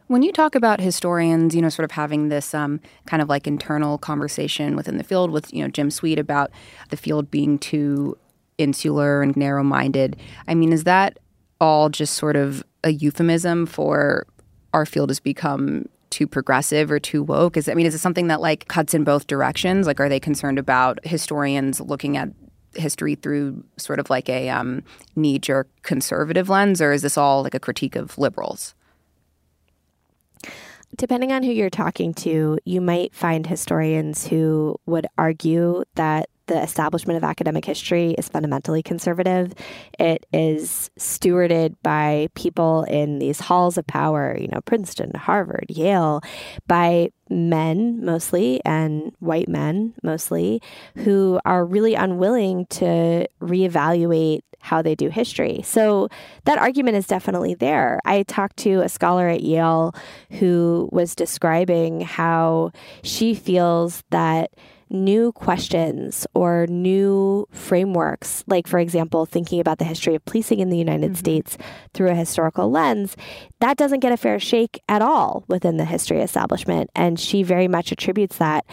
When 0.09 0.23
you 0.23 0.33
talk 0.33 0.55
about 0.55 0.81
historians, 0.81 1.55
you 1.55 1.61
know, 1.61 1.69
sort 1.69 1.85
of 1.85 1.90
having 1.90 2.28
this 2.28 2.55
um, 2.55 2.81
kind 3.07 3.21
of 3.21 3.28
like 3.28 3.47
internal 3.47 3.99
conversation 3.99 4.75
within 4.75 4.97
the 4.97 5.05
field 5.05 5.31
with, 5.31 5.52
you 5.52 5.62
know, 5.62 5.69
Jim 5.69 5.90
Sweet 5.90 6.19
about 6.19 6.50
the 6.88 6.97
field 6.97 7.31
being 7.31 7.59
too 7.59 8.17
insular 8.57 9.23
and 9.23 9.37
narrow 9.37 9.62
minded, 9.62 10.17
I 10.47 10.55
mean, 10.55 10.73
is 10.73 10.85
that 10.85 11.19
all 11.61 11.90
just 11.90 12.14
sort 12.14 12.37
of 12.37 12.64
a 12.85 12.90
euphemism 12.90 13.67
for 13.67 14.26
our 14.73 14.87
field 14.87 15.11
has 15.11 15.21
become 15.21 15.87
too 16.11 16.26
progressive 16.26 16.90
or 16.90 16.99
too 16.99 17.23
woke? 17.23 17.57
Is 17.57 17.69
I 17.69 17.75
mean, 17.75 17.87
is 17.87 17.95
it 17.95 17.99
something 17.99 18.28
that 18.28 18.40
like 18.40 18.67
cuts 18.69 18.95
in 18.95 19.05
both 19.05 19.26
directions? 19.26 19.87
Like, 19.87 20.00
are 20.00 20.09
they 20.09 20.21
concerned 20.21 20.59
about 20.59 20.99
historians 21.05 21.81
looking 21.81 22.17
at 22.17 22.31
history 22.78 23.14
through 23.14 23.64
sort 23.76 23.99
of 23.99 24.11
like 24.11 24.28
a 24.28 24.49
um, 24.49 24.82
knee 25.16 25.38
jerk 25.38 25.68
conservative 25.82 26.49
lens, 26.49 26.80
or 26.80 26.92
is 26.92 27.02
this 27.02 27.18
all 27.18 27.42
like 27.42 27.54
a 27.54 27.61
critique 27.61 27.97
of 27.97 28.16
liberals? 28.18 28.75
Depending 30.97 31.32
on 31.32 31.42
who 31.42 31.52
you're 31.52 31.68
talking 31.68 32.14
to, 32.14 32.58
you 32.64 32.80
might 32.80 33.14
find 33.14 33.47
historians 33.47 34.26
who 34.26 34.76
would 34.87 35.06
argue 35.18 35.85
that 35.97 36.30
the 36.49 36.61
establishment 36.62 37.17
of 37.17 37.25
academic 37.25 37.64
history 37.64 38.14
is 38.19 38.28
fundamentally 38.28 38.83
conservative. 38.83 39.55
It 39.99 40.26
is 40.33 40.90
stewarded 40.99 41.76
by 41.83 42.28
people 42.35 42.83
in 42.85 43.19
these 43.21 43.38
halls 43.38 43.78
of 43.78 43.87
power, 43.87 44.37
you 44.38 44.49
know, 44.49 44.61
Princeton, 44.62 45.12
Harvard, 45.14 45.67
Yale, 45.69 46.21
by 46.67 47.11
men 47.31 48.05
mostly 48.05 48.61
and 48.64 49.12
white 49.21 49.49
men 49.49 49.95
mostly 50.02 50.62
who 50.97 51.38
are 51.45 51.64
really 51.64 51.95
unwilling 51.95 52.67
to 52.67 53.26
reevaluate 53.40 54.40
how 54.61 54.83
they 54.83 54.95
do 54.95 55.09
history. 55.09 55.61
So 55.62 56.09
that 56.45 56.59
argument 56.59 56.97
is 56.97 57.07
definitely 57.07 57.55
there. 57.55 58.00
I 58.05 58.25
talked 58.25 58.57
to 58.59 58.81
a 58.81 58.88
scholar 58.88 59.28
at 59.28 59.43
Yale 59.43 59.95
who 60.33 60.88
was 60.90 61.14
describing 61.14 62.00
how 62.00 62.73
she 63.02 63.35
feels 63.35 64.02
that 64.11 64.50
new 64.90 65.33
questions 65.33 66.26
or 66.35 66.66
new 66.68 67.47
frameworks, 67.50 68.45
like, 68.47 68.66
for 68.66 68.78
example, 68.78 69.26
thinking 69.26 69.61
about 69.61 69.78
the 69.78 69.85
history 69.85 70.14
of 70.14 70.25
policing 70.25 70.61
in 70.61 70.71
the 70.71 70.78
United 70.78 71.12
mm-hmm. 71.12 71.18
States 71.18 71.59
through 71.95 72.11
a 72.11 72.14
historical 72.14 72.71
lens, 72.71 73.16
that 73.61 73.76
doesn't 73.76 74.00
get 74.00 74.12
a 74.12 74.16
fair 74.16 74.38
shake 74.38 74.83
at 74.88 75.02
all 75.02 75.45
within 75.49 75.76
the 75.76 75.85
history 75.85 76.21
establishment. 76.21 76.90
And 76.95 77.18
she 77.18 77.42
very 77.42 77.68
much 77.68 77.92
attributes 77.92 78.38
that 78.38 78.64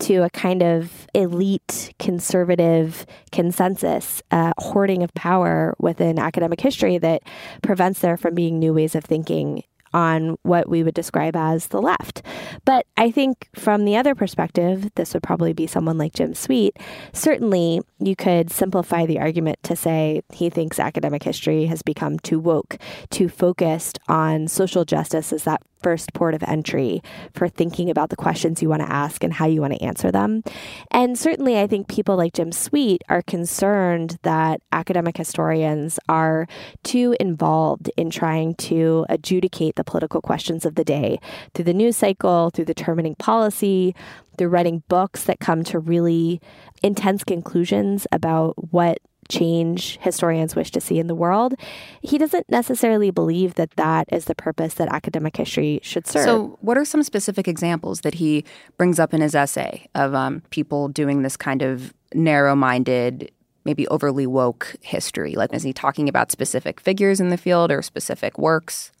to 0.00 0.22
a 0.22 0.30
kind 0.30 0.62
of 0.62 1.06
elite 1.14 1.92
conservative 1.98 3.04
consensus, 3.32 4.22
uh, 4.30 4.52
hoarding 4.58 5.02
of 5.02 5.12
power 5.14 5.74
within 5.78 6.18
academic 6.18 6.60
history 6.60 6.98
that 6.98 7.22
prevents 7.62 8.00
there 8.00 8.16
from 8.16 8.34
being 8.34 8.58
new 8.58 8.72
ways 8.72 8.94
of 8.94 9.04
thinking 9.04 9.64
on 9.92 10.36
what 10.42 10.68
we 10.68 10.82
would 10.82 10.94
describe 10.94 11.36
as 11.36 11.68
the 11.68 11.80
left. 11.80 12.22
But 12.64 12.86
I 12.96 13.10
think 13.10 13.48
from 13.54 13.84
the 13.84 13.96
other 13.96 14.14
perspective, 14.14 14.90
this 14.94 15.14
would 15.14 15.22
probably 15.22 15.52
be 15.52 15.66
someone 15.66 15.98
like 15.98 16.14
Jim 16.14 16.34
Sweet. 16.34 16.76
Certainly, 17.12 17.82
you 17.98 18.16
could 18.16 18.50
simplify 18.50 19.06
the 19.06 19.18
argument 19.18 19.62
to 19.64 19.76
say 19.76 20.22
he 20.32 20.50
thinks 20.50 20.78
academic 20.78 21.22
history 21.22 21.66
has 21.66 21.82
become 21.82 22.18
too 22.18 22.38
woke, 22.38 22.76
too 23.10 23.28
focused 23.28 23.98
on 24.08 24.48
social 24.48 24.84
justice 24.84 25.32
as 25.32 25.44
that 25.44 25.62
first 25.82 26.12
port 26.12 26.34
of 26.34 26.42
entry 26.44 27.02
for 27.34 27.48
thinking 27.48 27.90
about 27.90 28.10
the 28.10 28.16
questions 28.16 28.62
you 28.62 28.68
want 28.68 28.82
to 28.82 28.90
ask 28.90 29.22
and 29.22 29.32
how 29.32 29.46
you 29.46 29.60
want 29.60 29.74
to 29.74 29.82
answer 29.82 30.10
them. 30.10 30.42
And 30.90 31.18
certainly, 31.18 31.58
I 31.58 31.66
think 31.66 31.88
people 31.88 32.16
like 32.16 32.34
Jim 32.34 32.52
Sweet 32.52 33.02
are 33.08 33.22
concerned 33.22 34.18
that 34.22 34.60
academic 34.72 35.16
historians 35.16 35.98
are 36.08 36.46
too 36.82 37.16
involved 37.20 37.90
in 37.96 38.10
trying 38.10 38.54
to 38.56 39.06
adjudicate 39.08 39.76
the 39.76 39.84
political 39.84 40.20
questions 40.20 40.64
of 40.64 40.74
the 40.74 40.84
day 40.84 41.18
through 41.54 41.64
the 41.64 41.74
news 41.74 41.96
cycle, 41.96 42.50
through 42.50 42.64
determining 42.64 43.14
policy, 43.16 43.94
through 44.36 44.48
writing 44.48 44.82
books 44.88 45.24
that 45.24 45.40
come 45.40 45.64
to 45.64 45.78
really 45.78 46.40
intense 46.82 47.24
conclusions 47.24 48.06
about 48.12 48.72
what 48.72 48.98
change 49.28 49.98
historians 50.00 50.56
wish 50.56 50.70
to 50.72 50.80
see 50.80 50.98
in 50.98 51.06
the 51.06 51.14
world. 51.14 51.54
He 52.02 52.18
doesn't 52.18 52.48
necessarily 52.50 53.10
believe 53.10 53.54
that 53.54 53.70
that 53.72 54.08
is 54.10 54.24
the 54.24 54.34
purpose 54.34 54.74
that 54.74 54.88
academic 54.88 55.36
history 55.36 55.80
should 55.82 56.06
serve. 56.06 56.24
So, 56.24 56.58
what 56.60 56.78
are 56.78 56.84
some 56.84 57.02
specific 57.02 57.48
examples 57.48 58.00
that 58.02 58.14
he 58.14 58.44
brings 58.76 58.98
up 58.98 59.12
in 59.14 59.20
his 59.20 59.34
essay 59.34 59.88
of 59.94 60.14
um, 60.14 60.42
people 60.50 60.88
doing 60.88 61.22
this 61.22 61.36
kind 61.36 61.62
of 61.62 61.94
narrow 62.14 62.54
minded, 62.54 63.30
maybe 63.64 63.86
overly 63.88 64.26
woke 64.26 64.76
history? 64.80 65.34
Like, 65.34 65.52
is 65.52 65.62
he 65.62 65.72
talking 65.72 66.08
about 66.08 66.32
specific 66.32 66.80
figures 66.80 67.20
in 67.20 67.28
the 67.28 67.36
field 67.36 67.70
or 67.70 67.82
specific 67.82 68.38
works? 68.38 68.92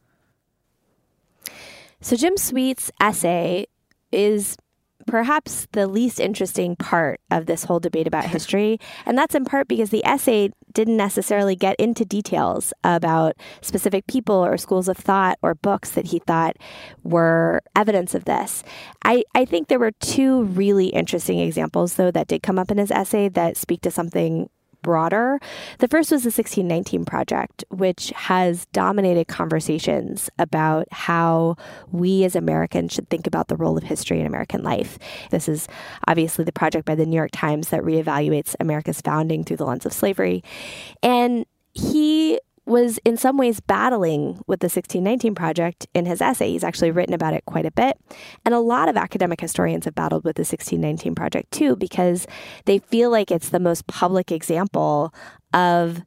So, 2.00 2.16
Jim 2.16 2.36
Sweet's 2.36 2.90
essay 3.00 3.66
is 4.12 4.56
perhaps 5.08 5.66
the 5.72 5.86
least 5.86 6.20
interesting 6.20 6.76
part 6.76 7.20
of 7.30 7.46
this 7.46 7.64
whole 7.64 7.80
debate 7.80 8.06
about 8.06 8.24
history. 8.24 8.78
And 9.06 9.16
that's 9.16 9.34
in 9.34 9.44
part 9.44 9.66
because 9.66 9.90
the 9.90 10.04
essay 10.04 10.50
didn't 10.72 10.96
necessarily 10.96 11.56
get 11.56 11.74
into 11.76 12.04
details 12.04 12.72
about 12.84 13.34
specific 13.60 14.06
people 14.06 14.36
or 14.36 14.56
schools 14.56 14.88
of 14.88 14.96
thought 14.96 15.38
or 15.42 15.54
books 15.54 15.90
that 15.92 16.06
he 16.06 16.18
thought 16.20 16.56
were 17.02 17.62
evidence 17.74 18.14
of 18.14 18.26
this. 18.26 18.62
I, 19.04 19.24
I 19.34 19.44
think 19.44 19.68
there 19.68 19.78
were 19.78 19.92
two 19.92 20.44
really 20.44 20.88
interesting 20.88 21.40
examples, 21.40 21.94
though, 21.94 22.10
that 22.10 22.28
did 22.28 22.42
come 22.42 22.58
up 22.58 22.70
in 22.70 22.78
his 22.78 22.90
essay 22.90 23.28
that 23.30 23.56
speak 23.56 23.80
to 23.82 23.90
something 23.90 24.50
broader. 24.82 25.40
The 25.78 25.88
first 25.88 26.10
was 26.10 26.22
the 26.22 26.28
1619 26.28 27.04
Project, 27.04 27.64
which 27.70 28.10
has 28.14 28.66
dominated 28.66 29.28
conversations 29.28 30.30
about 30.38 30.86
how 30.90 31.56
we 31.90 32.24
as 32.24 32.36
Americans 32.36 32.92
should 32.92 33.08
think 33.08 33.26
about 33.26 33.48
the 33.48 33.56
role 33.56 33.76
of 33.76 33.84
history 33.84 34.20
in 34.20 34.26
American 34.26 34.62
life. 34.62 34.98
This 35.30 35.48
is 35.48 35.68
obviously 36.06 36.44
the 36.44 36.52
project 36.52 36.84
by 36.84 36.94
the 36.94 37.06
New 37.06 37.16
York 37.16 37.30
Times 37.32 37.68
that 37.68 37.82
reevaluates 37.82 38.54
America's 38.60 39.00
founding 39.00 39.44
through 39.44 39.58
the 39.58 39.66
lens 39.66 39.86
of 39.86 39.92
slavery. 39.92 40.42
And 41.02 41.46
he 41.72 42.40
was 42.68 42.98
in 43.04 43.16
some 43.16 43.36
ways 43.36 43.60
battling 43.60 44.42
with 44.46 44.60
the 44.60 44.66
1619 44.66 45.34
Project 45.34 45.86
in 45.94 46.06
his 46.06 46.20
essay. 46.20 46.50
He's 46.50 46.64
actually 46.64 46.90
written 46.90 47.14
about 47.14 47.34
it 47.34 47.44
quite 47.46 47.66
a 47.66 47.70
bit. 47.70 47.98
And 48.44 48.54
a 48.54 48.60
lot 48.60 48.88
of 48.88 48.96
academic 48.96 49.40
historians 49.40 49.86
have 49.86 49.94
battled 49.94 50.24
with 50.24 50.36
the 50.36 50.42
1619 50.42 51.14
Project 51.14 51.50
too, 51.50 51.76
because 51.76 52.26
they 52.66 52.78
feel 52.78 53.10
like 53.10 53.30
it's 53.30 53.48
the 53.48 53.60
most 53.60 53.86
public 53.86 54.30
example 54.30 55.12
of 55.52 56.02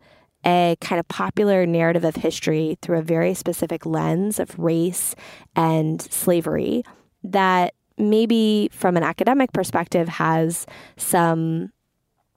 a 0.45 0.75
kind 0.81 0.99
of 0.99 1.07
popular 1.07 1.65
narrative 1.65 2.03
of 2.03 2.15
history 2.15 2.77
through 2.81 2.97
a 2.97 3.03
very 3.03 3.33
specific 3.33 3.85
lens 3.85 4.39
of 4.39 4.57
race 4.57 5.15
and 5.55 6.01
slavery 6.01 6.83
that 7.23 7.73
maybe 7.97 8.69
from 8.71 8.97
an 8.97 9.03
academic 9.03 9.53
perspective 9.53 10.07
has 10.07 10.65
some 10.97 11.71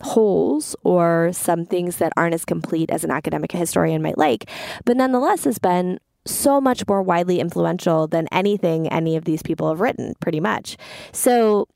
holes 0.02 0.76
or 0.82 1.30
some 1.32 1.64
things 1.64 1.96
that 1.96 2.12
aren't 2.16 2.34
as 2.34 2.44
complete 2.44 2.90
as 2.90 3.04
an 3.04 3.10
academic 3.10 3.52
historian 3.52 4.02
might 4.02 4.18
like, 4.18 4.50
but 4.84 4.96
nonetheless 4.96 5.44
has 5.44 5.58
been 5.58 5.98
so 6.26 6.60
much 6.60 6.86
more 6.88 7.02
widely 7.02 7.38
influential 7.38 8.06
than 8.06 8.26
anything 8.32 8.88
any 8.88 9.16
of 9.16 9.24
these 9.24 9.42
people 9.42 9.68
have 9.68 9.80
written, 9.80 10.14
pretty 10.20 10.40
much. 10.40 10.76
So 11.12 11.68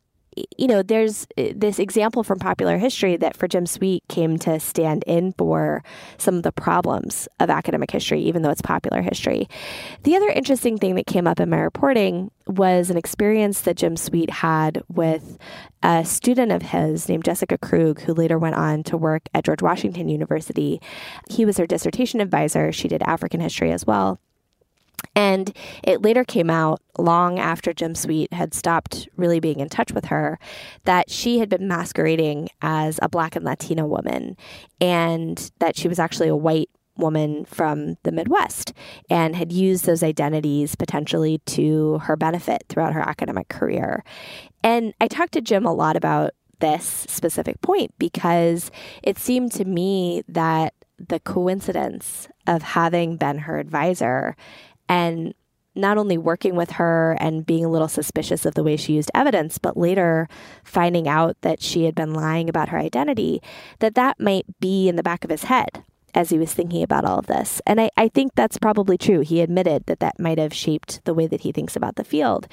you 0.57 0.67
know, 0.67 0.83
there's 0.83 1.27
uh, 1.37 1.53
this 1.55 1.79
example 1.79 2.23
from 2.23 2.39
popular 2.39 2.79
history 2.79 3.17
that 3.17 3.37
for 3.37 3.49
Jim 3.49 3.67
Sweet 3.67 4.03
came 4.09 4.39
to 4.39 4.61
stand 4.61 5.05
in 5.07 5.33
for 5.33 5.83
some 6.17 6.37
of 6.37 6.43
the 6.43 6.53
problems 6.53 7.29
of 7.41 7.51
academic 7.51 7.91
history, 7.91 8.21
even 8.23 8.43
though 8.43 8.51
it's 8.51 8.63
popular 8.63 9.03
history. 9.03 9.49
The 10.03 10.17
other 10.17 10.29
interesting 10.29 10.79
thing 10.79 10.95
that 10.97 11.07
came 11.07 11.27
up 11.27 11.41
in 11.41 11.51
my 11.51 11.59
reporting 11.59 12.31
was 12.47 12.91
an 12.91 12.97
experience 12.97 13.63
that 13.63 13.77
Jim 13.77 13.97
Sweet 13.97 14.31
had 14.31 14.83
with 14.89 15.39
a 15.83 16.05
student 16.05 16.53
of 16.53 16.63
his 16.63 17.09
named 17.09 17.25
Jessica 17.25 17.59
Krug, 17.59 18.01
who 18.01 18.15
later 18.15 18.39
went 18.39 18.57
on 18.57 18.83
to 18.85 18.97
work 18.97 19.29
at 19.35 19.45
George 19.45 19.63
Washington 19.63 20.09
University. 20.09 20.81
He 21.29 21.45
was 21.45 21.59
her 21.59 21.67
dissertation 21.67 22.21
advisor. 22.21 22.73
She 22.73 22.89
did 22.89 23.03
African 23.03 23.41
history 23.41 23.73
as 23.73 23.87
well. 23.87 24.19
And 25.15 25.55
it 25.83 26.03
later 26.03 26.25
came 26.25 26.51
out 26.51 26.81
long 26.97 27.39
after 27.39 27.73
Jim 27.73 27.95
Sweet 27.95 28.33
had 28.33 28.55
stopped 28.55 29.09
really 29.17 29.41
being 29.41 29.61
in 29.61 29.69
touch 29.69 29.93
with 29.93 30.07
her 30.07 30.39
that 30.85 31.11
she 31.11 31.39
had 31.39 31.49
been 31.49 31.69
masquerading 31.69 32.49
as 32.63 32.99
a 33.03 33.09
black 33.09 33.37
and 33.37 33.45
Latina 33.45 33.87
woman 33.87 34.37
and 34.81 35.51
that 35.59 35.77
she 35.77 35.89
was 35.89 35.99
actually 35.99 36.29
a 36.29 36.37
white 36.37 36.71
woman 36.97 37.45
from 37.45 37.97
the 38.03 38.13
Midwest 38.13 38.73
and 39.09 39.37
had 39.37 39.53
used 39.53 39.87
those 39.87 40.03
identities 40.03 40.75
potentially 40.75 41.39
to 41.47 41.99
her 41.99 42.17
benefit 42.17 42.65
throughout 42.69 42.93
her 42.93 43.09
academic 43.09 43.49
career. 43.49 44.05
And 44.63 44.93
I 45.01 45.09
talked 45.09 45.33
to 45.33 45.41
Jim 45.41 45.65
a 45.65 45.73
lot 45.73 45.97
about 45.97 46.33
this 46.61 47.07
specific 47.09 47.61
point 47.61 47.95
because 47.99 48.71
it 49.03 49.17
seemed 49.17 49.53
to 49.53 49.65
me 49.65 50.23
that 50.29 50.75
the 50.99 51.21
coincidence 51.21 52.29
of 52.49 52.63
having 52.63 53.17
been 53.17 53.39
her 53.39 53.59
advisor 53.59 54.37
and 54.89 55.35
not 55.75 55.97
only 55.97 56.19
working 56.19 56.57
with 56.57 56.73
her 56.73 57.17
and 57.21 57.47
being 57.47 57.65
a 57.65 57.69
little 57.69 57.89
suspicious 57.89 58.45
of 58.45 58.55
the 58.55 58.65
way 58.65 58.77
she 58.77 58.95
used 58.95 59.11
evidence, 59.15 59.59
but 59.59 59.77
later 59.77 60.29
finding 60.65 61.07
out 61.07 61.37
that 61.43 61.63
she 61.63 61.85
had 61.85 61.95
been 61.95 62.13
lying 62.13 62.49
about 62.49 62.69
her 62.71 62.79
identity, 62.79 63.41
that 63.79 63.95
that 63.95 64.19
might 64.19 64.45
be 64.61 64.89
in 64.89 64.97
the 64.97 65.03
back 65.03 65.25
of 65.25 65.31
his 65.31 65.45
head 65.45 65.85
as 66.15 66.31
he 66.31 66.39
was 66.39 66.53
thinking 66.53 66.83
about 66.83 67.05
all 67.05 67.19
of 67.19 67.27
this. 67.27 67.61
And 67.67 67.81
I, 67.81 67.91
I 67.97 68.09
think 68.09 68.35
that's 68.35 68.59
probably 68.59 68.99
true. 68.99 69.21
He 69.21 69.41
admitted 69.41 69.87
that 69.87 70.01
that 70.01 70.19
might 70.19 70.39
have 70.39 70.55
shaped 70.55 71.05
the 71.05 71.15
way 71.15 71.27
that 71.29 71.43
he 71.43 71.53
thinks 71.53 71.77
about 71.77 71.97
the 71.97 72.05
field. 72.05 72.49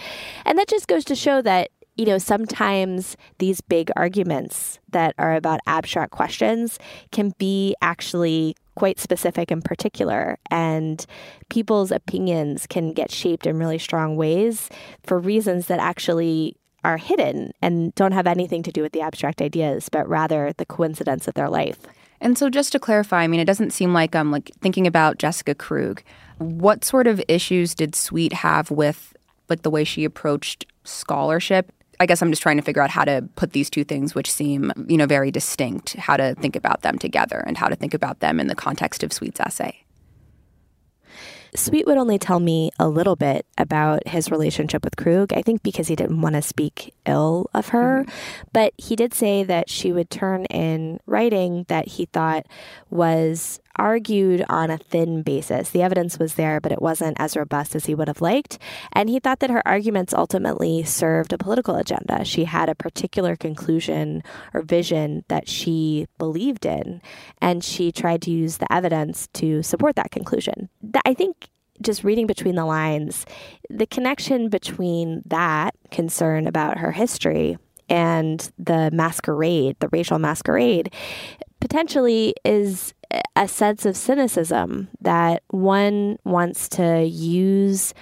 And 0.45 0.59
that 0.59 0.67
just 0.67 0.87
goes 0.87 1.05
to 1.05 1.15
show 1.15 1.41
that 1.41 1.69
you 1.97 2.05
know, 2.05 2.17
sometimes 2.17 3.15
these 3.37 3.61
big 3.61 3.89
arguments 3.95 4.79
that 4.89 5.15
are 5.17 5.35
about 5.35 5.61
abstract 5.65 6.11
questions 6.11 6.77
can 7.11 7.33
be 7.37 7.73
actually 7.81 8.55
quite 8.75 9.00
specific 9.00 9.51
and 9.51 9.63
particular, 9.63 10.38
and 10.51 11.05
people's 11.50 11.91
opinions 11.91 12.67
can 12.67 12.94
get 12.94 13.12
shaped 13.12 13.46
in 13.46 13.58
really 13.58 13.79
strong 13.79 14.15
ways 14.15 14.70
for 15.03 15.20
reasons 15.20 15.67
that 15.67 15.79
actually 15.79 16.55
are 16.84 16.98
hidden 16.98 17.51
and 17.62 17.94
don't 17.96 18.12
have 18.12 18.27
anything 18.27 18.62
to 18.63 18.72
do 18.72 18.82
with 18.82 18.91
the 18.91 19.01
abstract 19.01 19.41
ideas, 19.41 19.89
but 19.89 20.08
rather 20.08 20.53
the 20.58 20.65
coincidence 20.65 21.27
of 21.27 21.34
their 21.34 21.50
life. 21.50 21.79
And 22.22 22.38
so, 22.38 22.50
just 22.50 22.72
to 22.72 22.79
clarify, 22.79 23.24
I 23.24 23.27
mean, 23.27 23.39
it 23.39 23.46
doesn't 23.46 23.74
seem 23.74 23.94
like 23.94 24.15
I'm 24.15 24.32
like 24.32 24.51
thinking 24.62 24.88
about 24.88 25.17
Jessica 25.17 25.55
Krug. 25.55 26.01
What 26.38 26.86
sort 26.86 27.08
of 27.08 27.22
issues 27.27 27.75
did 27.75 27.96
Sweet 27.96 28.34
have 28.34 28.72
with 28.72 29.15
like 29.50 29.63
the 29.63 29.70
way 29.70 29.84
she 29.84 30.05
approached 30.05 30.65
scholarship? 30.84 31.72
I 31.99 32.05
guess 32.05 32.21
I'm 32.21 32.31
just 32.31 32.41
trying 32.41 32.57
to 32.57 32.63
figure 32.63 32.81
out 32.81 32.89
how 32.89 33.05
to 33.05 33.27
put 33.35 33.53
these 33.53 33.69
two 33.69 33.83
things, 33.83 34.15
which 34.15 34.31
seem 34.31 34.71
you 34.87 34.97
know 34.97 35.05
very 35.05 35.31
distinct, 35.31 35.93
how 35.93 36.17
to 36.17 36.35
think 36.35 36.55
about 36.55 36.81
them 36.81 36.97
together 36.97 37.43
and 37.45 37.57
how 37.57 37.67
to 37.67 37.75
think 37.75 37.93
about 37.93 38.19
them 38.19 38.39
in 38.39 38.47
the 38.47 38.55
context 38.55 39.03
of 39.03 39.13
Sweet's 39.13 39.39
essay. 39.39 39.85
Sweet 41.55 41.85
would 41.85 41.97
only 41.97 42.19
tell 42.19 42.39
me 42.39 42.71
a 42.79 42.89
little 42.89 43.15
bit 43.15 43.45
about 43.57 44.07
his 44.07 44.29
relationship 44.29 44.83
with 44.83 44.97
Krug, 44.97 45.31
I 45.33 45.41
think 45.41 45.63
because 45.63 45.87
he 45.87 45.95
didn't 45.95 46.19
want 46.21 46.35
to 46.35 46.41
speak 46.41 46.93
ill 47.05 47.49
of 47.53 47.69
her. 47.69 48.03
Mm-hmm. 48.03 48.47
But 48.51 48.73
he 48.77 48.95
did 48.95 49.13
say 49.13 49.43
that 49.43 49.69
she 49.69 49.91
would 49.91 50.09
turn 50.09 50.45
in 50.45 50.99
writing 51.05 51.65
that 51.69 51.87
he 51.87 52.05
thought 52.07 52.45
was 52.89 53.61
argued 53.77 54.46
on 54.50 54.70
a 54.70 54.77
thin 54.77 55.22
basis. 55.22 55.70
The 55.70 55.82
evidence 55.82 56.17
was 56.20 56.36
there, 56.36 56.60
but 56.60 56.72
it 56.72 56.82
wasn't 56.82 57.20
as 57.20 57.36
robust 57.36 57.75
as 57.75 57.86
he 57.86 57.96
would 57.96 58.08
have 58.08 58.22
liked. 58.22 58.58
And 58.94 59.10
he 59.10 59.20
thought 59.20 59.39
that 59.39 59.50
her 59.50 59.65
arguments 59.67 60.13
ultimately 60.13 60.84
served 60.84 61.34
a 61.34 61.38
political 61.38 61.75
agenda. 61.75 62.24
She 62.25 62.46
had 62.46 62.70
a 62.70 62.75
particular 62.75 63.36
conclusion 63.36 64.24
or 64.53 64.62
vision 64.62 65.24
that 65.27 65.48
she 65.48 66.08
believed 66.17 66.65
in, 66.65 67.01
and 67.41 67.63
she 67.63 67.91
tried 67.91 68.22
to 68.24 68.32
use 68.32 68.58
the 68.58 68.72
evidence 68.72 69.27
to 69.34 69.62
support 69.63 69.96
that 69.96 70.12
conclusion. 70.12 70.70
I 71.05 71.13
think 71.13 71.50
just 71.82 72.03
reading 72.03 72.25
between 72.25 72.55
the 72.55 72.65
lines, 72.65 73.25
the 73.70 73.86
connection 73.86 74.50
between 74.50 75.22
that 75.25 75.75
concern 75.91 76.48
about 76.48 76.77
her 76.77 76.91
history 76.91 77.58
and 77.89 78.51
the 78.58 78.89
masquerade, 78.91 79.75
the 79.79 79.89
racial 79.89 80.17
masquerade, 80.17 80.91
potentially 81.60 82.34
is 82.44 82.94
a 83.35 83.47
sense 83.47 83.85
of 83.85 83.97
cynicism 83.97 84.89
that 85.01 85.43
one 85.50 86.17
wants 86.24 86.69
to 86.69 87.03
use 87.03 87.93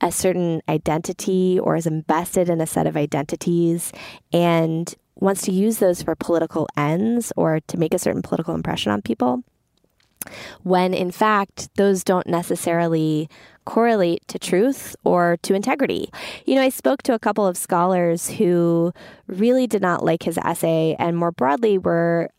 a 0.00 0.10
certain 0.10 0.60
identity 0.68 1.58
or 1.60 1.76
is 1.76 1.86
invested 1.86 2.48
in 2.48 2.60
a 2.60 2.66
set 2.66 2.86
of 2.86 2.96
identities 2.96 3.92
and 4.32 4.94
wants 5.14 5.42
to 5.42 5.52
use 5.52 5.78
those 5.78 6.02
for 6.02 6.14
political 6.16 6.68
ends 6.76 7.32
or 7.36 7.60
to 7.68 7.76
make 7.78 7.94
a 7.94 7.98
certain 7.98 8.22
political 8.22 8.54
impression 8.54 8.90
on 8.90 9.00
people 9.00 9.42
when 10.62 10.94
in 10.94 11.10
fact 11.10 11.68
those 11.76 12.04
don't 12.04 12.26
necessarily 12.26 13.28
correlate 13.64 14.26
to 14.28 14.38
truth 14.38 14.96
or 15.04 15.36
to 15.42 15.54
integrity. 15.54 16.10
You 16.44 16.56
know, 16.56 16.62
I 16.62 16.68
spoke 16.68 17.02
to 17.04 17.14
a 17.14 17.18
couple 17.18 17.46
of 17.46 17.56
scholars 17.56 18.28
who 18.30 18.92
really 19.26 19.66
did 19.66 19.82
not 19.82 20.04
like 20.04 20.22
his 20.24 20.38
essay 20.38 20.96
and 20.98 21.16
more 21.16 21.32
broadly 21.32 21.78
were 21.78 22.30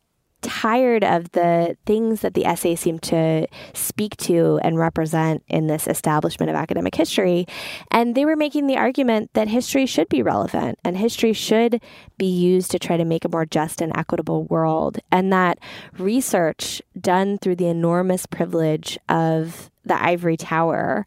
tired 0.43 1.03
of 1.03 1.31
the 1.31 1.77
things 1.85 2.21
that 2.21 2.33
the 2.33 2.45
essay 2.45 2.75
seemed 2.75 3.01
to 3.03 3.47
speak 3.73 4.15
to 4.17 4.59
and 4.63 4.77
represent 4.77 5.43
in 5.47 5.67
this 5.67 5.87
establishment 5.87 6.49
of 6.49 6.55
academic 6.55 6.93
history. 6.93 7.47
And 7.89 8.13
they 8.13 8.25
were 8.25 8.35
making 8.35 8.67
the 8.67 8.77
argument 8.77 9.31
that 9.33 9.47
history 9.47 9.85
should 9.85 10.09
be 10.09 10.21
relevant 10.21 10.77
and 10.83 10.97
history 10.97 11.33
should 11.33 11.81
be 12.17 12.25
used 12.27 12.69
to 12.71 12.79
try 12.79 12.97
to 12.97 13.05
make 13.05 13.25
a 13.25 13.29
more 13.29 13.45
just 13.45 13.81
and 13.81 13.95
equitable 13.97 14.43
world. 14.45 14.99
And 15.11 15.33
that 15.33 15.59
research 15.97 16.81
done 16.99 17.37
through 17.37 17.55
the 17.55 17.67
enormous 17.67 18.25
privilege 18.25 18.97
of 19.09 19.71
the 19.85 20.01
ivory 20.01 20.37
tower 20.37 21.05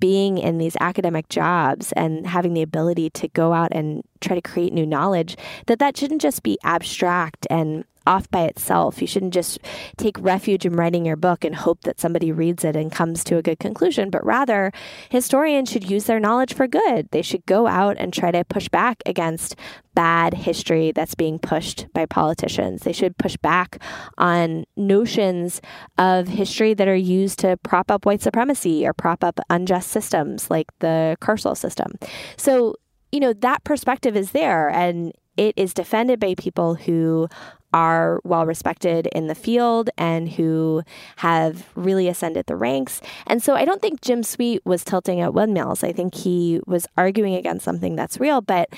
being 0.00 0.38
in 0.38 0.58
these 0.58 0.76
academic 0.80 1.28
jobs 1.28 1.92
and 1.92 2.26
having 2.26 2.54
the 2.54 2.62
ability 2.62 3.10
to 3.10 3.28
go 3.28 3.52
out 3.52 3.70
and 3.72 4.04
try 4.20 4.34
to 4.34 4.42
create 4.42 4.72
new 4.72 4.86
knowledge 4.86 5.36
that 5.66 5.78
that 5.78 5.96
shouldn't 5.96 6.22
just 6.22 6.42
be 6.42 6.58
abstract 6.64 7.46
and 7.50 7.84
off 8.08 8.28
by 8.30 8.44
itself. 8.44 9.00
You 9.00 9.06
shouldn't 9.06 9.34
just 9.34 9.58
take 9.98 10.16
refuge 10.18 10.64
in 10.64 10.72
writing 10.74 11.04
your 11.04 11.16
book 11.16 11.44
and 11.44 11.54
hope 11.54 11.82
that 11.82 12.00
somebody 12.00 12.32
reads 12.32 12.64
it 12.64 12.74
and 12.74 12.90
comes 12.90 13.22
to 13.24 13.36
a 13.36 13.42
good 13.42 13.58
conclusion, 13.58 14.08
but 14.10 14.24
rather, 14.24 14.72
historians 15.10 15.70
should 15.70 15.88
use 15.88 16.04
their 16.04 16.18
knowledge 16.18 16.54
for 16.54 16.66
good. 16.66 17.08
They 17.10 17.22
should 17.22 17.44
go 17.44 17.66
out 17.66 17.96
and 17.98 18.12
try 18.12 18.30
to 18.30 18.44
push 18.44 18.68
back 18.68 19.02
against 19.04 19.56
bad 19.94 20.32
history 20.32 20.90
that's 20.92 21.14
being 21.14 21.38
pushed 21.38 21.86
by 21.92 22.06
politicians. 22.06 22.82
They 22.82 22.92
should 22.92 23.18
push 23.18 23.36
back 23.36 23.82
on 24.16 24.64
notions 24.76 25.60
of 25.98 26.28
history 26.28 26.72
that 26.74 26.88
are 26.88 26.96
used 26.96 27.40
to 27.40 27.58
prop 27.58 27.90
up 27.90 28.06
white 28.06 28.22
supremacy 28.22 28.86
or 28.86 28.94
prop 28.94 29.22
up 29.22 29.38
unjust 29.50 29.90
systems 29.90 30.50
like 30.50 30.66
the 30.78 31.16
carceral 31.20 31.56
system. 31.56 31.92
So, 32.36 32.76
you 33.12 33.20
know, 33.20 33.32
that 33.32 33.64
perspective 33.64 34.16
is 34.16 34.32
there 34.32 34.68
and 34.68 35.12
it 35.36 35.54
is 35.56 35.72
defended 35.72 36.18
by 36.18 36.34
people 36.34 36.74
who 36.74 37.28
are 37.72 38.20
well 38.24 38.46
respected 38.46 39.06
in 39.08 39.26
the 39.26 39.34
field 39.34 39.90
and 39.98 40.28
who 40.28 40.82
have 41.16 41.66
really 41.74 42.08
ascended 42.08 42.46
the 42.46 42.56
ranks. 42.56 43.00
And 43.26 43.42
so 43.42 43.54
I 43.54 43.64
don't 43.64 43.82
think 43.82 44.00
Jim 44.00 44.22
Sweet 44.22 44.64
was 44.64 44.84
tilting 44.84 45.20
at 45.20 45.34
windmills. 45.34 45.84
I 45.84 45.92
think 45.92 46.14
he 46.14 46.60
was 46.66 46.86
arguing 46.96 47.34
against 47.34 47.64
something 47.64 47.94
that's 47.94 48.18
real, 48.18 48.40
but 48.40 48.70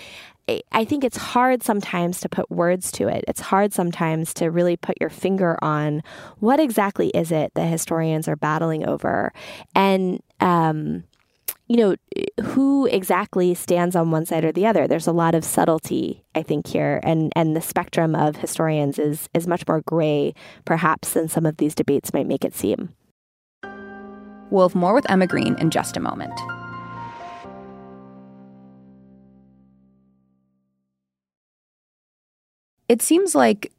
I 0.72 0.84
think 0.84 1.04
it's 1.04 1.16
hard 1.16 1.62
sometimes 1.62 2.20
to 2.20 2.28
put 2.28 2.50
words 2.50 2.90
to 2.92 3.06
it. 3.06 3.24
It's 3.28 3.40
hard 3.40 3.72
sometimes 3.72 4.34
to 4.34 4.50
really 4.50 4.76
put 4.76 4.96
your 5.00 5.10
finger 5.10 5.56
on 5.62 6.02
what 6.38 6.58
exactly 6.58 7.08
is 7.10 7.30
it 7.30 7.52
that 7.54 7.66
historians 7.66 8.26
are 8.26 8.36
battling 8.36 8.84
over. 8.84 9.32
And, 9.74 10.20
um, 10.40 11.04
you 11.70 11.76
know, 11.76 11.94
who 12.42 12.86
exactly 12.86 13.54
stands 13.54 13.94
on 13.94 14.10
one 14.10 14.26
side 14.26 14.44
or 14.44 14.50
the 14.50 14.66
other. 14.66 14.88
There's 14.88 15.06
a 15.06 15.12
lot 15.12 15.36
of 15.36 15.44
subtlety, 15.44 16.24
I 16.34 16.42
think, 16.42 16.66
here, 16.66 16.98
and 17.04 17.32
and 17.36 17.54
the 17.54 17.60
spectrum 17.60 18.16
of 18.16 18.34
historians 18.34 18.98
is 18.98 19.28
is 19.34 19.46
much 19.46 19.64
more 19.68 19.80
gray, 19.82 20.34
perhaps, 20.64 21.12
than 21.12 21.28
some 21.28 21.46
of 21.46 21.58
these 21.58 21.76
debates 21.76 22.12
might 22.12 22.26
make 22.26 22.44
it 22.44 22.56
seem. 22.56 22.92
We'll 24.50 24.68
have 24.68 24.74
more 24.74 24.92
with 24.92 25.08
Emma 25.08 25.28
Green 25.28 25.54
in 25.60 25.70
just 25.70 25.96
a 25.96 26.00
moment. 26.00 26.34
It 32.88 33.00
seems 33.00 33.36
like 33.36 33.70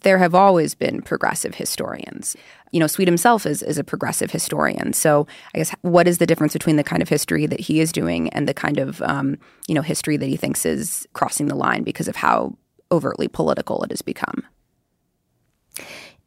there 0.00 0.18
have 0.18 0.34
always 0.34 0.74
been 0.74 1.02
progressive 1.02 1.54
historians. 1.54 2.36
You 2.72 2.80
know, 2.80 2.86
Sweet 2.86 3.08
himself 3.08 3.46
is, 3.46 3.62
is 3.62 3.78
a 3.78 3.84
progressive 3.84 4.30
historian. 4.30 4.92
So 4.92 5.26
I 5.54 5.58
guess 5.58 5.74
what 5.82 6.08
is 6.08 6.18
the 6.18 6.26
difference 6.26 6.52
between 6.52 6.76
the 6.76 6.84
kind 6.84 7.02
of 7.02 7.08
history 7.08 7.46
that 7.46 7.60
he 7.60 7.80
is 7.80 7.92
doing 7.92 8.28
and 8.30 8.48
the 8.48 8.54
kind 8.54 8.78
of, 8.78 9.00
um, 9.02 9.38
you 9.68 9.74
know, 9.74 9.82
history 9.82 10.16
that 10.16 10.26
he 10.26 10.36
thinks 10.36 10.66
is 10.66 11.06
crossing 11.12 11.46
the 11.46 11.54
line 11.54 11.82
because 11.82 12.08
of 12.08 12.16
how 12.16 12.56
overtly 12.90 13.28
political 13.28 13.82
it 13.82 13.90
has 13.90 14.02
become? 14.02 14.44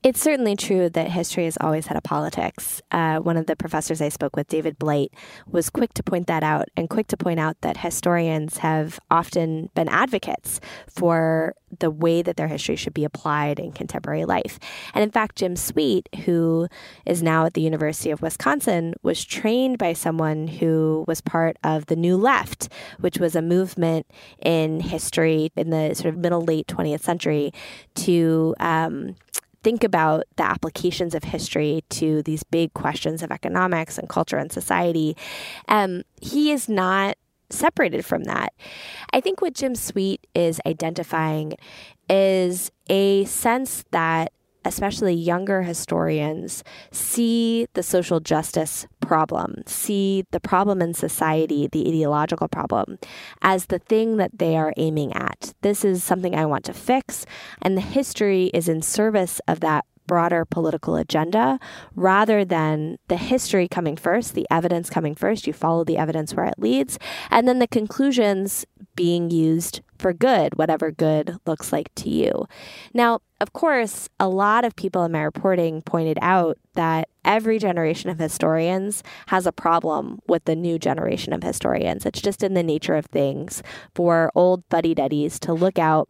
It's 0.04 0.22
certainly 0.22 0.56
true 0.56 0.90
that 0.90 1.10
history 1.10 1.46
has 1.46 1.58
always 1.60 1.88
had 1.88 1.98
a 1.98 2.02
politics. 2.02 2.82
Uh, 2.92 3.18
one 3.18 3.36
of 3.36 3.48
the 3.48 3.56
professors 3.56 4.00
I 4.00 4.10
spoke 4.10 4.36
with, 4.36 4.48
David 4.48 4.78
Blight, 4.78 5.12
was 5.48 5.72
quick 5.72 5.94
to 5.96 6.04
point 6.04 6.28
that 6.28 6.44
out 6.44 6.68
and 6.78 6.88
quick 6.88 7.08
to 7.08 7.18
point 7.18 7.40
out 7.40 7.60
that 7.62 7.78
historians 7.78 8.60
have 8.60 9.00
often 9.10 9.72
been 9.74 9.90
advocates 9.90 10.62
for 10.88 11.56
the 11.80 11.90
way 11.90 12.22
that 12.22 12.38
their 12.38 12.48
history 12.48 12.76
should 12.76 12.94
be 12.94 13.04
applied 13.04 13.60
in 13.60 13.72
contemporary 13.72 14.24
life. 14.24 14.60
And 14.94 15.04
in 15.04 15.10
fact, 15.10 15.38
Jim 15.38 15.56
Sweet, 15.56 16.08
who 16.26 16.68
is 17.06 17.24
now 17.24 17.46
at 17.46 17.56
the 17.56 17.62
University 17.62 18.12
of 18.12 18.22
Wisconsin, 18.22 18.94
was 19.02 19.26
trained 19.26 19.80
by 19.80 19.94
someone 19.94 20.48
who 20.48 21.06
was 21.08 21.22
part 21.22 21.58
of 21.64 21.88
the 21.88 21.96
New 21.96 22.18
Left, 22.18 22.70
which 23.00 23.18
was 23.18 23.36
a 23.36 23.42
movement 23.42 24.06
in 24.46 24.80
history 24.80 25.52
in 25.56 25.72
the 25.72 25.96
sort 25.96 26.14
of 26.14 26.20
middle 26.20 26.42
late 26.42 26.68
20th 26.68 27.02
century 27.02 27.52
to 27.96 28.56
um, 28.60 29.16
think 29.64 29.84
about 29.84 30.24
the 30.36 30.44
applications 30.44 31.16
of 31.16 31.24
history 31.24 31.84
to 31.90 32.22
these 32.24 32.44
big 32.44 32.74
questions 32.74 33.24
of 33.24 33.32
economics 33.32 33.98
and 33.98 34.10
culture 34.10 34.38
and 34.38 34.52
society, 34.52 35.16
um, 35.68 36.04
he 36.22 36.52
is 36.52 36.70
not 36.70 37.18
separated 37.50 38.06
from 38.06 38.24
that. 38.26 38.54
I 39.14 39.22
think 39.22 39.42
what 39.42 39.54
Jim 39.54 39.76
Sweet 39.76 40.26
is 40.36 40.60
identifying 40.66 41.54
is 42.10 42.72
a 42.90 43.26
sense 43.26 43.84
that 43.92 44.32
especially 44.68 45.14
younger 45.14 45.64
historians, 45.64 46.64
see 46.92 47.68
the 47.74 47.82
social 47.82 48.20
justice 48.20 48.86
problem, 49.00 49.64
see 49.66 50.26
the 50.32 50.40
problem 50.40 50.82
in 50.82 50.94
society, 50.94 51.68
the 51.72 51.88
ideological 51.88 52.48
problem, 52.50 53.00
as 53.42 53.68
the 53.68 53.80
thing 53.80 54.18
that 54.18 54.38
they 54.38 54.58
are 54.58 54.74
aiming 54.76 55.14
at. 55.14 55.54
This 55.62 55.86
is 55.86 56.04
something 56.04 56.36
I 56.36 56.46
want 56.46 56.66
to 56.66 56.74
fix, 56.74 57.26
and 57.62 57.78
the 57.78 57.82
history 57.82 58.52
is 58.54 58.68
in 58.68 58.82
service 58.82 59.40
of 59.48 59.62
that 59.62 59.86
broader 60.08 60.46
political 60.46 60.96
agenda 60.96 61.60
rather 61.96 62.44
than 62.44 62.98
the 63.08 63.18
history 63.18 63.68
coming 63.68 63.96
first, 63.96 64.34
the 64.34 64.48
evidence 64.50 64.90
coming 64.90 65.14
first. 65.14 65.46
You 65.46 65.54
follow 65.54 65.84
the 65.84 65.98
evidence 65.98 66.34
where 66.34 66.46
it 66.46 66.56
leads, 66.58 66.98
and 67.30 67.48
then 67.48 67.60
the 67.60 67.68
conclusions 67.68 68.66
being 68.96 69.30
used 69.30 69.82
for 69.98 70.14
good, 70.14 70.58
whatever 70.58 70.92
good 70.92 71.38
looks 71.46 71.72
like 71.72 71.94
to 71.96 72.10
you. 72.10 72.48
Now, 72.94 73.20
of 73.40 73.54
course, 73.54 74.10
a 74.20 74.28
lot 74.28 74.66
of 74.66 74.76
people 74.76 75.04
in 75.04 75.12
my 75.12 75.22
reporting 75.22 75.82
pointed 75.82 76.18
out 76.22 76.58
that 76.74 77.10
every 77.24 77.60
generation 77.60 78.10
of 78.10 78.18
historians 78.18 79.04
has 79.28 79.46
a 79.46 79.52
problem 79.52 80.20
with 80.28 80.46
the 80.46 80.56
new 80.56 80.80
generation 80.80 81.34
of 81.34 81.44
historians. 81.44 82.06
It's 82.06 82.22
just 82.22 82.44
in 82.44 82.54
the 82.54 82.64
nature 82.64 82.96
of 82.96 83.06
things 83.08 83.62
for 83.94 84.32
old 84.34 84.64
fuddy 84.70 84.96
duddies 84.96 85.40
to 85.42 85.54
look 85.54 85.78
out 85.78 86.10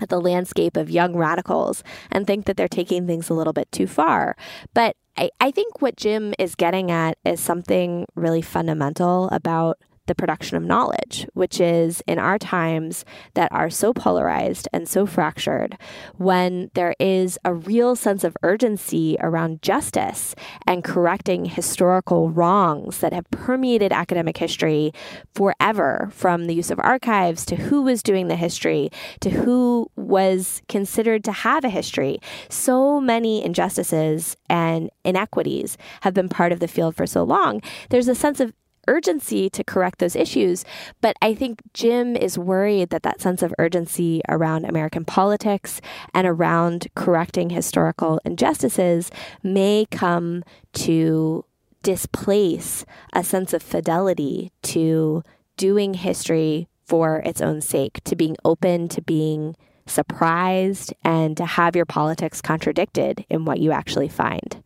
at 0.00 0.08
the 0.08 0.20
landscape 0.20 0.76
of 0.76 0.90
young 0.90 1.16
radicals 1.16 1.82
and 2.10 2.26
think 2.26 2.46
that 2.46 2.56
they're 2.56 2.68
taking 2.68 3.06
things 3.06 3.30
a 3.30 3.34
little 3.34 3.52
bit 3.52 3.70
too 3.72 3.86
far. 3.86 4.36
But 4.74 4.96
I, 5.16 5.30
I 5.40 5.50
think 5.50 5.80
what 5.80 5.96
Jim 5.96 6.34
is 6.38 6.54
getting 6.54 6.90
at 6.90 7.18
is 7.24 7.40
something 7.40 8.06
really 8.14 8.42
fundamental 8.42 9.28
about 9.30 9.78
the 10.06 10.14
production 10.14 10.56
of 10.56 10.62
knowledge, 10.62 11.26
which 11.34 11.60
is 11.60 12.02
in 12.06 12.18
our 12.18 12.38
times 12.38 13.04
that 13.34 13.52
are 13.52 13.70
so 13.70 13.92
polarized 13.92 14.68
and 14.72 14.88
so 14.88 15.06
fractured, 15.06 15.76
when 16.16 16.70
there 16.74 16.94
is 16.98 17.38
a 17.44 17.54
real 17.54 17.96
sense 17.96 18.24
of 18.24 18.36
urgency 18.42 19.16
around 19.20 19.62
justice 19.62 20.34
and 20.66 20.84
correcting 20.84 21.44
historical 21.44 22.30
wrongs 22.30 22.98
that 22.98 23.12
have 23.12 23.30
permeated 23.30 23.92
academic 23.92 24.38
history 24.38 24.92
forever, 25.34 26.08
from 26.12 26.46
the 26.46 26.54
use 26.54 26.70
of 26.70 26.80
archives 26.80 27.44
to 27.46 27.56
who 27.56 27.82
was 27.82 28.02
doing 28.02 28.28
the 28.28 28.36
history 28.36 28.90
to 29.20 29.30
who 29.30 29.90
was 29.96 30.62
considered 30.68 31.24
to 31.24 31.32
have 31.32 31.64
a 31.64 31.68
history. 31.68 32.18
So 32.48 33.00
many 33.00 33.44
injustices 33.44 34.36
and 34.48 34.90
inequities 35.04 35.76
have 36.02 36.14
been 36.14 36.28
part 36.28 36.52
of 36.52 36.60
the 36.60 36.68
field 36.68 36.96
for 36.96 37.06
so 37.06 37.22
long. 37.22 37.60
There's 37.90 38.08
a 38.08 38.14
sense 38.14 38.40
of 38.40 38.52
urgency 38.88 39.48
to 39.50 39.64
correct 39.64 39.98
those 39.98 40.16
issues. 40.16 40.64
But 41.00 41.16
I 41.22 41.34
think 41.34 41.62
Jim 41.74 42.16
is 42.16 42.38
worried 42.38 42.90
that 42.90 43.02
that 43.02 43.20
sense 43.20 43.42
of 43.42 43.54
urgency 43.58 44.22
around 44.28 44.64
American 44.64 45.04
politics 45.04 45.80
and 46.14 46.26
around 46.26 46.88
correcting 46.94 47.50
historical 47.50 48.20
injustices 48.24 49.10
may 49.42 49.86
come 49.90 50.44
to 50.74 51.44
displace 51.82 52.84
a 53.12 53.22
sense 53.22 53.52
of 53.52 53.62
fidelity 53.62 54.50
to 54.62 55.22
doing 55.56 55.94
history 55.94 56.68
for 56.84 57.18
its 57.24 57.40
own 57.40 57.60
sake, 57.60 58.02
to 58.04 58.16
being 58.16 58.36
open, 58.44 58.88
to 58.88 59.02
being 59.02 59.56
surprised, 59.86 60.92
and 61.04 61.36
to 61.36 61.44
have 61.44 61.76
your 61.76 61.84
politics 61.84 62.40
contradicted 62.40 63.24
in 63.28 63.44
what 63.44 63.60
you 63.60 63.72
actually 63.72 64.08
find. 64.08 64.62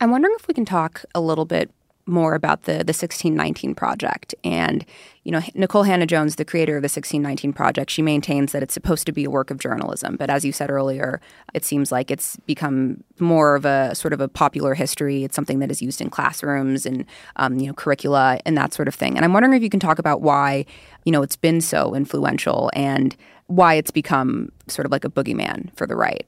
I'm 0.00 0.10
wondering 0.10 0.36
if 0.38 0.46
we 0.46 0.54
can 0.54 0.64
talk 0.64 1.04
a 1.14 1.20
little 1.20 1.46
bit 1.46 1.70
more 2.06 2.34
about 2.34 2.62
the 2.62 2.72
the 2.72 2.94
1619 2.94 3.74
project. 3.74 4.34
And 4.44 4.84
you 5.24 5.32
know 5.32 5.40
Nikole 5.40 5.86
Hannah-Jones 5.86 6.36
the 6.36 6.44
creator 6.44 6.76
of 6.76 6.82
the 6.82 6.86
1619 6.86 7.52
project 7.52 7.90
she 7.90 8.00
maintains 8.00 8.52
that 8.52 8.62
it's 8.62 8.74
supposed 8.74 9.06
to 9.06 9.12
be 9.12 9.24
a 9.24 9.30
work 9.30 9.50
of 9.50 9.58
journalism. 9.58 10.16
But 10.16 10.30
as 10.30 10.44
you 10.44 10.52
said 10.52 10.70
earlier 10.70 11.20
it 11.54 11.64
seems 11.64 11.90
like 11.90 12.10
it's 12.10 12.36
become 12.46 13.02
more 13.18 13.56
of 13.56 13.64
a 13.64 13.94
sort 13.94 14.12
of 14.12 14.20
a 14.20 14.28
popular 14.28 14.74
history. 14.74 15.24
It's 15.24 15.34
something 15.34 15.58
that 15.58 15.70
is 15.70 15.82
used 15.82 16.00
in 16.00 16.10
classrooms 16.10 16.86
and 16.86 17.04
um, 17.36 17.58
you 17.58 17.66
know 17.66 17.74
curricula 17.74 18.38
and 18.46 18.56
that 18.56 18.72
sort 18.72 18.88
of 18.88 18.94
thing. 18.94 19.16
And 19.16 19.24
I'm 19.24 19.32
wondering 19.32 19.54
if 19.54 19.62
you 19.62 19.70
can 19.70 19.80
talk 19.80 19.98
about 19.98 20.22
why 20.22 20.64
you 21.04 21.12
know 21.12 21.22
it's 21.22 21.36
been 21.36 21.60
so 21.60 21.94
influential 21.94 22.70
and 22.74 23.16
why 23.48 23.74
it's 23.74 23.90
become 23.90 24.50
sort 24.68 24.86
of 24.86 24.92
like 24.92 25.04
a 25.04 25.10
boogeyman 25.10 25.74
for 25.76 25.86
the 25.86 25.96
right 25.96 26.26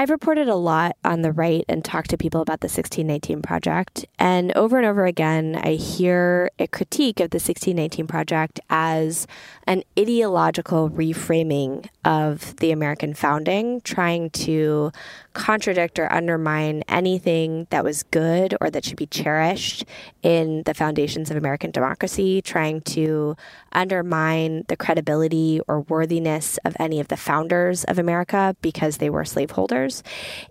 I've 0.00 0.08
reported 0.08 0.48
a 0.48 0.54
lot 0.54 0.96
on 1.04 1.20
the 1.20 1.30
right 1.30 1.62
and 1.68 1.84
talked 1.84 2.08
to 2.08 2.16
people 2.16 2.40
about 2.40 2.60
the 2.60 2.68
1619 2.68 3.42
Project. 3.42 4.06
And 4.18 4.50
over 4.52 4.78
and 4.78 4.86
over 4.86 5.04
again, 5.04 5.60
I 5.62 5.74
hear 5.74 6.50
a 6.58 6.66
critique 6.68 7.20
of 7.20 7.28
the 7.28 7.36
1619 7.36 8.06
Project 8.06 8.60
as 8.70 9.26
an 9.66 9.82
ideological 9.98 10.88
reframing 10.88 11.86
of 12.02 12.56
the 12.56 12.70
American 12.70 13.12
founding, 13.12 13.82
trying 13.82 14.30
to 14.30 14.90
contradict 15.32 15.98
or 15.98 16.12
undermine 16.12 16.82
anything 16.88 17.66
that 17.70 17.84
was 17.84 18.02
good 18.04 18.54
or 18.60 18.70
that 18.70 18.84
should 18.84 18.96
be 18.96 19.06
cherished 19.06 19.84
in 20.22 20.62
the 20.64 20.74
foundations 20.74 21.30
of 21.30 21.36
American 21.36 21.70
democracy, 21.70 22.42
trying 22.42 22.80
to 22.80 23.36
undermine 23.72 24.64
the 24.68 24.76
credibility 24.76 25.60
or 25.68 25.80
worthiness 25.82 26.58
of 26.64 26.76
any 26.78 27.00
of 27.00 27.08
the 27.08 27.16
founders 27.16 27.84
of 27.84 27.98
America 27.98 28.56
because 28.60 28.98
they 28.98 29.10
were 29.10 29.24
slaveholders. 29.24 30.02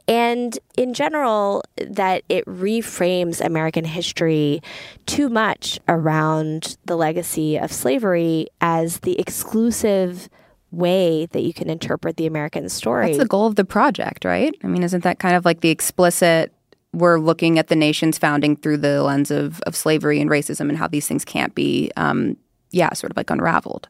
And 0.07 0.57
in 0.77 0.93
general, 0.93 1.63
that 1.77 2.23
it 2.29 2.45
reframes 2.45 3.45
American 3.45 3.85
history 3.85 4.61
too 5.05 5.29
much 5.29 5.79
around 5.87 6.77
the 6.85 6.95
legacy 6.95 7.57
of 7.57 7.71
slavery 7.71 8.47
as 8.61 8.99
the 8.99 9.19
exclusive 9.19 10.29
way 10.71 11.27
that 11.27 11.41
you 11.41 11.53
can 11.53 11.69
interpret 11.69 12.17
the 12.17 12.25
American 12.25 12.69
story. 12.69 13.07
That's 13.07 13.19
the 13.19 13.25
goal 13.25 13.47
of 13.47 13.55
the 13.55 13.65
project, 13.65 14.25
right? 14.25 14.53
I 14.63 14.67
mean, 14.67 14.83
isn't 14.83 15.03
that 15.03 15.19
kind 15.19 15.35
of 15.35 15.45
like 15.45 15.61
the 15.61 15.69
explicit 15.69 16.53
we're 16.93 17.19
looking 17.19 17.59
at 17.59 17.67
the 17.67 17.75
nation's 17.75 18.17
founding 18.17 18.55
through 18.55 18.77
the 18.77 19.03
lens 19.03 19.31
of, 19.31 19.61
of 19.61 19.75
slavery 19.75 20.19
and 20.19 20.29
racism 20.29 20.69
and 20.69 20.77
how 20.77 20.87
these 20.87 21.07
things 21.07 21.23
can't 21.23 21.53
be, 21.53 21.91
um, 21.97 22.35
yeah, 22.71 22.91
sort 22.93 23.11
of 23.11 23.17
like 23.17 23.29
unraveled. 23.29 23.87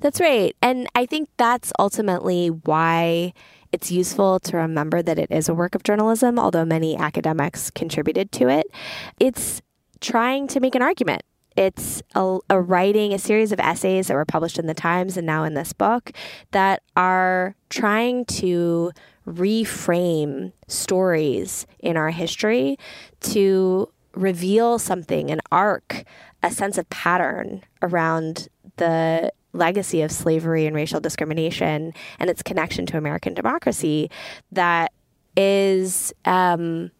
That's 0.00 0.20
right. 0.20 0.56
And 0.62 0.88
I 0.94 1.06
think 1.06 1.28
that's 1.36 1.72
ultimately 1.78 2.48
why 2.48 3.32
it's 3.72 3.90
useful 3.90 4.40
to 4.40 4.56
remember 4.56 5.00
that 5.00 5.18
it 5.18 5.30
is 5.30 5.48
a 5.48 5.54
work 5.54 5.74
of 5.74 5.84
journalism, 5.84 6.38
although 6.38 6.64
many 6.64 6.96
academics 6.96 7.70
contributed 7.70 8.32
to 8.32 8.48
it. 8.48 8.66
It's 9.20 9.62
trying 10.00 10.48
to 10.48 10.60
make 10.60 10.74
an 10.74 10.82
argument 10.82 11.22
it's 11.60 12.02
a, 12.14 12.38
a, 12.48 12.58
writing, 12.58 13.12
a 13.12 13.18
series 13.18 13.52
of 13.52 13.60
essays 13.60 14.06
that 14.06 14.14
were 14.14 14.24
published 14.24 14.58
in 14.58 14.66
the 14.66 14.72
Times 14.72 15.18
and 15.18 15.26
now 15.26 15.44
in 15.44 15.52
this 15.52 15.74
book 15.74 16.10
that 16.52 16.82
are 16.96 17.54
trying 17.68 18.24
to 18.24 18.92
reframe 19.26 20.52
stories 20.68 21.66
in 21.78 21.98
our 21.98 22.08
history 22.08 22.78
to 23.20 23.92
reveal 24.14 24.78
something, 24.78 25.30
an 25.30 25.40
arc, 25.52 26.04
a 26.42 26.50
sense 26.50 26.78
of 26.78 26.88
pattern 26.88 27.62
around 27.82 28.48
the 28.76 29.30
legacy 29.52 30.00
of 30.00 30.10
slavery 30.10 30.64
and 30.64 30.74
racial 30.74 30.98
discrimination 30.98 31.92
and 32.18 32.30
its 32.30 32.42
connection 32.42 32.86
to 32.86 32.96
American 32.96 33.34
democracy 33.34 34.10
that 34.50 34.92
is. 35.36 36.14
Um, 36.24 36.90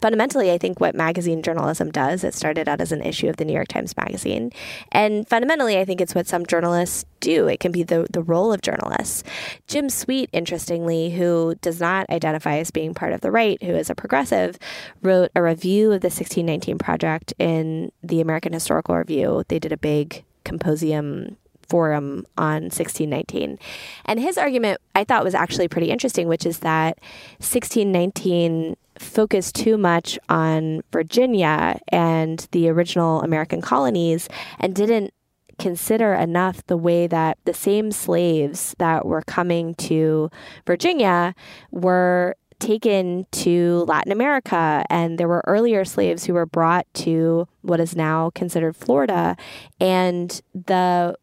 fundamentally, 0.00 0.50
I 0.50 0.58
think 0.58 0.80
what 0.80 0.94
magazine 0.94 1.42
journalism 1.42 1.90
does, 1.90 2.24
it 2.24 2.34
started 2.34 2.68
out 2.68 2.80
as 2.80 2.92
an 2.92 3.02
issue 3.02 3.28
of 3.28 3.36
the 3.36 3.44
New 3.44 3.52
York 3.52 3.68
Times 3.68 3.96
Magazine. 3.96 4.52
And 4.92 5.28
fundamentally, 5.28 5.78
I 5.78 5.84
think 5.84 6.00
it's 6.00 6.14
what 6.14 6.26
some 6.26 6.46
journalists 6.46 7.04
do. 7.20 7.48
It 7.48 7.60
can 7.60 7.72
be 7.72 7.82
the, 7.82 8.06
the 8.10 8.22
role 8.22 8.52
of 8.52 8.62
journalists. 8.62 9.24
Jim 9.66 9.88
Sweet, 9.90 10.30
interestingly, 10.32 11.10
who 11.10 11.54
does 11.60 11.80
not 11.80 12.08
identify 12.10 12.58
as 12.58 12.70
being 12.70 12.94
part 12.94 13.12
of 13.12 13.20
the 13.20 13.30
right, 13.30 13.62
who 13.62 13.74
is 13.74 13.90
a 13.90 13.94
progressive, 13.94 14.58
wrote 15.02 15.30
a 15.34 15.42
review 15.42 15.92
of 15.92 16.00
the 16.00 16.06
1619 16.06 16.78
Project 16.78 17.34
in 17.38 17.90
the 18.02 18.20
American 18.20 18.52
Historical 18.52 18.96
Review. 18.96 19.44
They 19.48 19.58
did 19.58 19.72
a 19.72 19.76
big 19.76 20.24
symposium 20.46 21.36
forum 21.68 22.26
on 22.36 22.64
1619. 22.64 23.58
And 24.06 24.20
his 24.20 24.38
argument 24.38 24.80
I 24.94 25.04
thought 25.04 25.24
was 25.24 25.34
actually 25.34 25.68
pretty 25.68 25.90
interesting, 25.90 26.26
which 26.28 26.46
is 26.46 26.60
that 26.60 26.98
1619 27.38 28.76
focused 29.00 29.54
too 29.54 29.76
much 29.76 30.18
on 30.28 30.82
Virginia 30.92 31.80
and 31.88 32.46
the 32.52 32.68
original 32.68 33.22
American 33.22 33.60
colonies 33.60 34.28
and 34.58 34.74
didn't 34.74 35.12
consider 35.58 36.14
enough 36.14 36.64
the 36.66 36.76
way 36.76 37.06
that 37.06 37.38
the 37.44 37.54
same 37.54 37.90
slaves 37.90 38.74
that 38.78 39.04
were 39.04 39.22
coming 39.22 39.74
to 39.74 40.30
Virginia 40.66 41.34
were 41.70 42.36
taken 42.58 43.26
to 43.30 43.84
Latin 43.86 44.12
America, 44.12 44.84
and 44.90 45.18
there 45.18 45.28
were 45.28 45.44
earlier 45.46 45.84
slaves 45.84 46.24
who 46.24 46.34
were 46.34 46.46
brought 46.46 46.86
to 46.92 47.46
what 47.62 47.80
is 47.80 47.94
now 47.94 48.30
considered 48.30 48.76
Florida, 48.76 49.36
and 49.80 50.40
the 50.54 51.14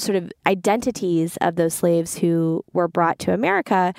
sort 0.00 0.16
of 0.16 0.32
identities 0.46 1.36
of 1.40 1.56
those 1.56 1.74
slaves 1.74 2.18
who 2.18 2.64
were 2.72 2.88
brought 2.88 3.18
to 3.20 3.32
America 3.32 3.94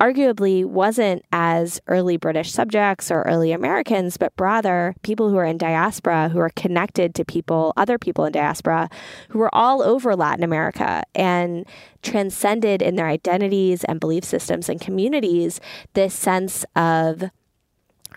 arguably 0.00 0.64
wasn't 0.64 1.24
as 1.32 1.80
early 1.86 2.16
British 2.16 2.52
subjects 2.52 3.10
or 3.10 3.22
early 3.22 3.52
Americans, 3.52 4.16
but 4.16 4.32
rather 4.38 4.94
people 5.02 5.30
who 5.30 5.36
are 5.36 5.44
in 5.44 5.56
diaspora, 5.56 6.28
who 6.28 6.38
are 6.38 6.50
connected 6.50 7.14
to 7.14 7.24
people, 7.24 7.72
other 7.76 7.98
people 7.98 8.24
in 8.24 8.32
diaspora, 8.32 8.88
who 9.28 9.38
were 9.38 9.54
all 9.54 9.82
over 9.82 10.14
Latin 10.16 10.44
America 10.44 11.02
and 11.14 11.64
transcended 12.02 12.82
in 12.82 12.96
their 12.96 13.08
identities 13.08 13.84
and 13.84 14.00
belief 14.00 14.24
systems 14.24 14.68
and 14.68 14.80
communities 14.80 15.60
this 15.94 16.14
sense 16.14 16.64
of 16.76 17.24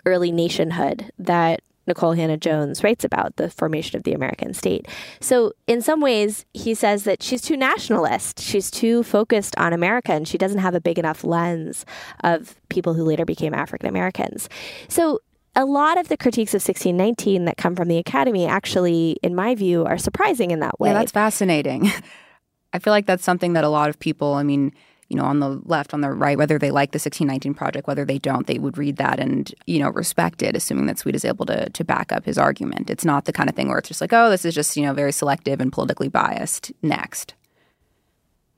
early 0.04 0.32
nationhood 0.32 1.10
that 1.18 1.60
Nikole 1.88 2.16
Hannah-Jones 2.16 2.84
writes 2.84 3.04
about 3.04 3.36
the 3.36 3.50
formation 3.50 3.96
of 3.96 4.04
the 4.04 4.12
American 4.12 4.54
state. 4.54 4.86
So, 5.20 5.52
in 5.66 5.80
some 5.82 6.00
ways, 6.00 6.44
he 6.54 6.74
says 6.74 7.04
that 7.04 7.22
she's 7.22 7.42
too 7.42 7.56
nationalist. 7.56 8.40
She's 8.40 8.70
too 8.70 9.02
focused 9.02 9.56
on 9.56 9.72
America, 9.72 10.12
and 10.12 10.26
she 10.26 10.38
doesn't 10.38 10.58
have 10.58 10.74
a 10.74 10.80
big 10.80 10.98
enough 10.98 11.24
lens 11.24 11.84
of 12.24 12.54
people 12.68 12.94
who 12.94 13.04
later 13.04 13.24
became 13.24 13.54
African 13.54 13.88
Americans. 13.88 14.48
So, 14.88 15.20
a 15.56 15.64
lot 15.64 15.98
of 15.98 16.08
the 16.08 16.16
critiques 16.16 16.52
of 16.52 16.60
1619 16.60 17.46
that 17.46 17.56
come 17.56 17.74
from 17.74 17.88
the 17.88 17.98
Academy 17.98 18.46
actually, 18.46 19.18
in 19.22 19.34
my 19.34 19.56
view, 19.56 19.84
are 19.84 19.98
surprising 19.98 20.52
in 20.52 20.60
that 20.60 20.78
way. 20.78 20.90
Yeah, 20.90 20.94
that's 20.94 21.12
fascinating. 21.12 21.90
I 22.72 22.78
feel 22.78 22.92
like 22.92 23.06
that's 23.06 23.24
something 23.24 23.54
that 23.54 23.64
a 23.64 23.68
lot 23.68 23.88
of 23.88 23.98
people, 23.98 24.34
I 24.34 24.42
mean, 24.42 24.72
you 25.08 25.16
know, 25.16 25.24
on 25.24 25.40
the 25.40 25.60
left, 25.64 25.94
on 25.94 26.02
the 26.02 26.10
right, 26.10 26.36
whether 26.36 26.58
they 26.58 26.70
like 26.70 26.92
the 26.92 26.96
1619 26.96 27.54
project, 27.54 27.86
whether 27.86 28.04
they 28.04 28.18
don't, 28.18 28.46
they 28.46 28.58
would 28.58 28.76
read 28.76 28.96
that 28.96 29.18
and, 29.18 29.54
you 29.66 29.78
know, 29.78 29.88
respect 29.88 30.42
it, 30.42 30.54
assuming 30.54 30.86
that 30.86 30.98
Sweet 30.98 31.14
is 31.14 31.24
able 31.24 31.46
to, 31.46 31.70
to 31.70 31.84
back 31.84 32.12
up 32.12 32.26
his 32.26 32.36
argument. 32.36 32.90
It's 32.90 33.04
not 33.04 33.24
the 33.24 33.32
kind 33.32 33.48
of 33.48 33.56
thing 33.56 33.68
where 33.68 33.78
it's 33.78 33.88
just 33.88 34.02
like, 34.02 34.12
oh, 34.12 34.28
this 34.28 34.44
is 34.44 34.54
just, 34.54 34.76
you 34.76 34.84
know, 34.84 34.92
very 34.92 35.12
selective 35.12 35.60
and 35.60 35.72
politically 35.72 36.08
biased. 36.08 36.72
Next. 36.82 37.34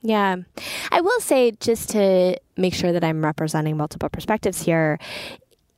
Yeah. 0.02 0.36
I 0.90 1.00
will 1.00 1.20
say, 1.20 1.52
just 1.60 1.90
to 1.90 2.36
make 2.56 2.74
sure 2.74 2.92
that 2.92 3.04
I'm 3.04 3.24
representing 3.24 3.76
multiple 3.76 4.08
perspectives 4.08 4.62
here, 4.62 4.98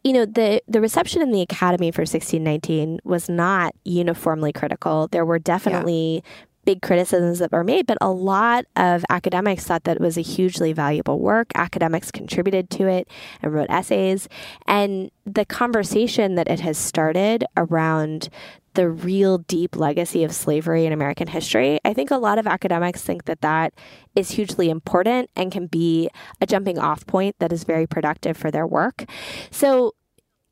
you 0.04 0.12
know 0.12 0.24
the 0.24 0.60
the 0.66 0.80
reception 0.80 1.22
in 1.22 1.30
the 1.30 1.42
academy 1.42 1.92
for 1.92 2.00
1619 2.00 2.98
was 3.04 3.28
not 3.28 3.72
uniformly 3.84 4.52
critical 4.52 5.06
there 5.12 5.24
were 5.24 5.38
definitely 5.38 6.24
yeah 6.24 6.30
big 6.64 6.82
criticisms 6.82 7.38
that 7.40 7.52
were 7.52 7.64
made, 7.64 7.86
but 7.86 7.98
a 8.00 8.10
lot 8.10 8.64
of 8.76 9.04
academics 9.10 9.64
thought 9.64 9.84
that 9.84 9.96
it 9.96 10.02
was 10.02 10.16
a 10.16 10.22
hugely 10.22 10.72
valuable 10.72 11.18
work. 11.18 11.48
Academics 11.54 12.10
contributed 12.10 12.70
to 12.70 12.86
it 12.86 13.08
and 13.42 13.52
wrote 13.52 13.70
essays. 13.70 14.28
And 14.66 15.10
the 15.24 15.44
conversation 15.44 16.36
that 16.36 16.48
it 16.48 16.60
has 16.60 16.78
started 16.78 17.44
around 17.56 18.28
the 18.74 18.88
real 18.88 19.38
deep 19.38 19.76
legacy 19.76 20.24
of 20.24 20.34
slavery 20.34 20.86
in 20.86 20.92
American 20.92 21.26
history, 21.26 21.78
I 21.84 21.92
think 21.92 22.10
a 22.10 22.16
lot 22.16 22.38
of 22.38 22.46
academics 22.46 23.02
think 23.02 23.24
that 23.24 23.42
that 23.42 23.74
is 24.14 24.30
hugely 24.30 24.70
important 24.70 25.30
and 25.36 25.52
can 25.52 25.66
be 25.66 26.08
a 26.40 26.46
jumping 26.46 26.78
off 26.78 27.06
point 27.06 27.36
that 27.38 27.52
is 27.52 27.64
very 27.64 27.86
productive 27.86 28.36
for 28.36 28.50
their 28.50 28.66
work. 28.66 29.04
So 29.50 29.94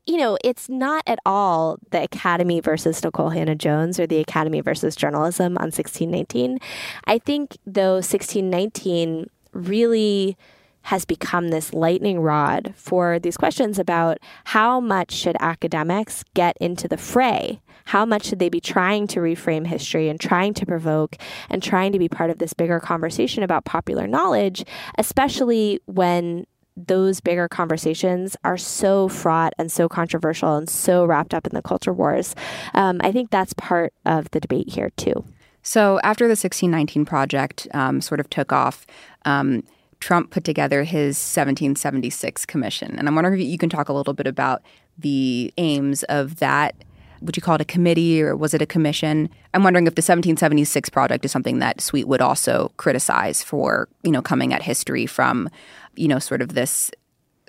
you 0.05 0.17
know, 0.17 0.37
it's 0.43 0.67
not 0.67 1.03
at 1.05 1.19
all 1.25 1.77
the 1.91 2.03
Academy 2.03 2.59
versus 2.59 2.99
Nikole 3.01 3.33
Hannah-Jones 3.33 3.99
or 3.99 4.07
the 4.07 4.19
Academy 4.19 4.61
versus 4.61 4.95
journalism 4.95 5.57
on 5.57 5.65
1619. 5.65 6.59
I 7.05 7.17
think, 7.19 7.57
though, 7.65 7.95
1619 7.95 9.29
really 9.53 10.37
has 10.83 11.05
become 11.05 11.49
this 11.49 11.73
lightning 11.73 12.19
rod 12.19 12.73
for 12.75 13.19
these 13.19 13.37
questions 13.37 13.77
about 13.77 14.17
how 14.45 14.79
much 14.79 15.11
should 15.11 15.37
academics 15.39 16.23
get 16.33 16.57
into 16.59 16.87
the 16.87 16.97
fray? 16.97 17.61
How 17.85 18.05
much 18.05 18.25
should 18.25 18.39
they 18.39 18.49
be 18.49 18.61
trying 18.61 19.07
to 19.07 19.19
reframe 19.19 19.67
history 19.67 20.09
and 20.09 20.19
trying 20.19 20.53
to 20.55 20.65
provoke 20.65 21.17
and 21.49 21.61
trying 21.61 21.91
to 21.91 21.99
be 21.99 22.09
part 22.09 22.29
of 22.29 22.39
this 22.39 22.53
bigger 22.53 22.79
conversation 22.79 23.43
about 23.43 23.65
popular 23.65 24.07
knowledge, 24.07 24.63
especially 24.97 25.79
when 25.85 26.45
those 26.77 27.19
bigger 27.19 27.47
conversations 27.47 28.37
are 28.43 28.57
so 28.57 29.07
fraught 29.07 29.53
and 29.57 29.71
so 29.71 29.89
controversial 29.89 30.55
and 30.55 30.69
so 30.69 31.05
wrapped 31.05 31.33
up 31.33 31.45
in 31.45 31.53
the 31.53 31.61
culture 31.61 31.93
wars. 31.93 32.35
Um, 32.73 33.01
I 33.03 33.11
think 33.11 33.29
that's 33.29 33.53
part 33.53 33.93
of 34.05 34.31
the 34.31 34.39
debate 34.39 34.69
here, 34.69 34.91
too. 34.91 35.25
So, 35.63 35.99
after 36.03 36.25
the 36.25 36.31
1619 36.31 37.05
project 37.05 37.67
um, 37.73 38.01
sort 38.01 38.19
of 38.19 38.29
took 38.29 38.51
off, 38.51 38.87
um, 39.25 39.63
Trump 39.99 40.31
put 40.31 40.43
together 40.43 40.83
his 40.83 41.17
1776 41.17 42.45
commission. 42.45 42.97
And 42.97 43.07
I'm 43.07 43.15
wondering 43.15 43.39
if 43.39 43.47
you 43.47 43.57
can 43.57 43.69
talk 43.69 43.87
a 43.87 43.93
little 43.93 44.13
bit 44.13 44.27
about 44.27 44.63
the 44.97 45.53
aims 45.57 46.03
of 46.03 46.37
that. 46.37 46.75
Would 47.21 47.37
you 47.37 47.43
call 47.43 47.53
it 47.55 47.61
a 47.61 47.65
committee 47.65 48.21
or 48.21 48.35
was 48.35 48.55
it 48.55 48.63
a 48.63 48.65
commission? 48.65 49.29
I'm 49.53 49.63
wondering 49.63 49.85
if 49.85 49.93
the 49.93 49.99
1776 49.99 50.89
project 50.89 51.23
is 51.23 51.31
something 51.31 51.59
that 51.59 51.79
Sweet 51.79 52.07
would 52.07 52.21
also 52.21 52.71
criticize 52.77 53.43
for, 53.43 53.87
you 54.01 54.09
know, 54.09 54.23
coming 54.23 54.53
at 54.53 54.63
history 54.63 55.05
from 55.05 55.47
you 55.95 56.07
know, 56.07 56.19
sort 56.19 56.41
of 56.41 56.53
this 56.53 56.91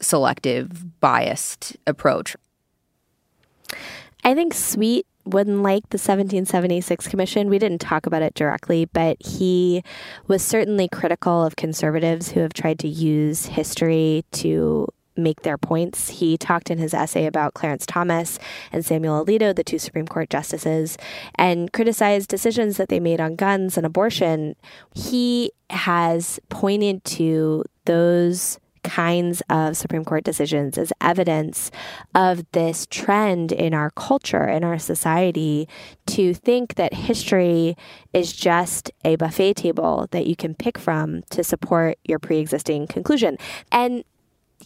selective, 0.01 1.01
biased 1.01 1.77
approach. 1.87 2.37
I 4.25 4.35
think 4.35 4.55
Sweet 4.55 5.07
wouldn't 5.25 5.63
like 5.63 5.83
the 5.91 5.99
1776 5.99 7.09
Commission. 7.09 7.49
We 7.49 7.59
didn't 7.59 7.81
talk 7.81 8.07
about 8.07 8.23
it 8.23 8.35
directly, 8.35 8.87
but 8.87 9.17
he 9.21 9.83
was 10.27 10.43
certainly 10.43 10.89
critical 10.89 11.45
of 11.45 11.57
conservatives 11.57 12.33
who 12.33 12.41
have 12.41 12.53
tried 12.53 12.79
to 12.81 12.89
use 12.89 13.47
history 13.47 14.25
to 14.33 14.89
make 15.17 15.43
their 15.43 15.59
points. 15.59 16.09
He 16.09 16.39
talked 16.39 16.71
in 16.71 16.79
his 16.79 16.95
essay 16.95 17.27
about 17.27 17.55
Clarence 17.55 17.85
Thomas 17.87 18.39
and 18.73 18.85
Samuel 18.85 19.25
Alito, 19.25 19.55
the 19.55 19.65
two 19.65 19.79
Supreme 19.79 20.09
Court 20.09 20.31
justices, 20.31 20.97
and 21.35 21.73
criticized 21.73 22.29
decisions 22.29 22.77
that 22.79 22.89
they 22.89 23.01
made 23.01 23.21
on 23.21 23.37
guns 23.37 23.77
and 23.77 23.85
abortion. 23.85 24.57
He 24.95 25.53
has 25.71 26.41
pointed 26.49 27.05
to 27.05 27.65
those 27.85 28.59
kinds 28.83 29.43
of 29.49 29.77
Supreme 29.77 30.05
Court 30.05 30.25
decisions 30.25 30.77
as 30.77 30.93
evidence 31.01 31.71
of 32.15 32.45
this 32.53 32.87
trend 32.91 33.53
in 33.53 33.75
our 33.75 33.91
culture, 33.91 34.49
in 34.49 34.65
our 34.65 34.79
society, 34.79 35.69
to 36.07 36.35
think 36.35 36.75
that 36.75 36.93
history 36.93 37.77
is 38.13 38.33
just 38.33 38.91
a 39.05 39.17
buffet 39.17 39.55
table 39.55 40.09
that 40.11 40.27
you 40.27 40.37
can 40.37 40.55
pick 40.55 40.79
from 40.79 41.23
to 41.31 41.45
support 41.45 41.99
your 42.05 42.19
pre 42.19 42.39
existing 42.39 42.87
conclusion. 42.87 43.37
And 43.71 44.05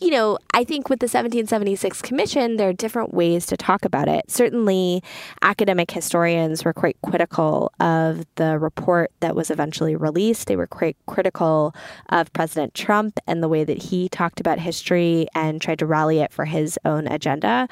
you 0.01 0.11
know, 0.11 0.39
I 0.53 0.65
think 0.65 0.89
with 0.89 1.01
the 1.01 1.05
1776 1.05 2.03
Commission, 2.03 2.57
there 2.57 2.69
are 2.69 2.73
different 2.73 3.15
ways 3.15 3.47
to 3.47 3.57
talk 3.57 3.85
about 3.85 4.09
it. 4.09 4.31
Certainly, 4.31 5.03
academic 5.43 5.91
historians 5.91 6.65
were 6.65 6.73
quite 6.73 6.97
critical 7.03 7.73
of 7.81 8.27
the 8.37 8.59
report 8.59 9.11
that 9.21 9.35
was 9.35 9.51
eventually 9.51 9.97
released. 9.97 10.49
They 10.49 10.57
were 10.57 10.67
quite 10.67 10.97
critical 11.07 11.75
of 12.09 12.33
President 12.33 12.75
Trump 12.75 13.19
and 13.27 13.43
the 13.43 13.49
way 13.49 13.65
that 13.65 13.85
he 13.85 14.09
talked 14.09 14.41
about 14.41 14.59
history 14.59 15.27
and 15.35 15.61
tried 15.61 15.79
to 15.79 15.87
rally 15.87 16.21
it 16.21 16.33
for 16.33 16.45
his 16.45 16.79
own 16.85 17.07
agenda. 17.07 17.69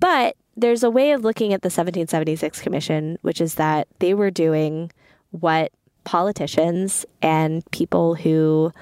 But 0.00 0.36
there's 0.56 0.82
a 0.82 0.90
way 0.90 1.12
of 1.12 1.22
looking 1.22 1.52
at 1.52 1.62
the 1.62 1.66
1776 1.66 2.60
Commission, 2.60 3.18
which 3.22 3.40
is 3.40 3.54
that 3.54 3.88
they 4.00 4.12
were 4.12 4.30
doing 4.30 4.90
what 5.30 5.72
politicians 6.04 7.06
and 7.22 7.68
people 7.70 8.14
who 8.14 8.72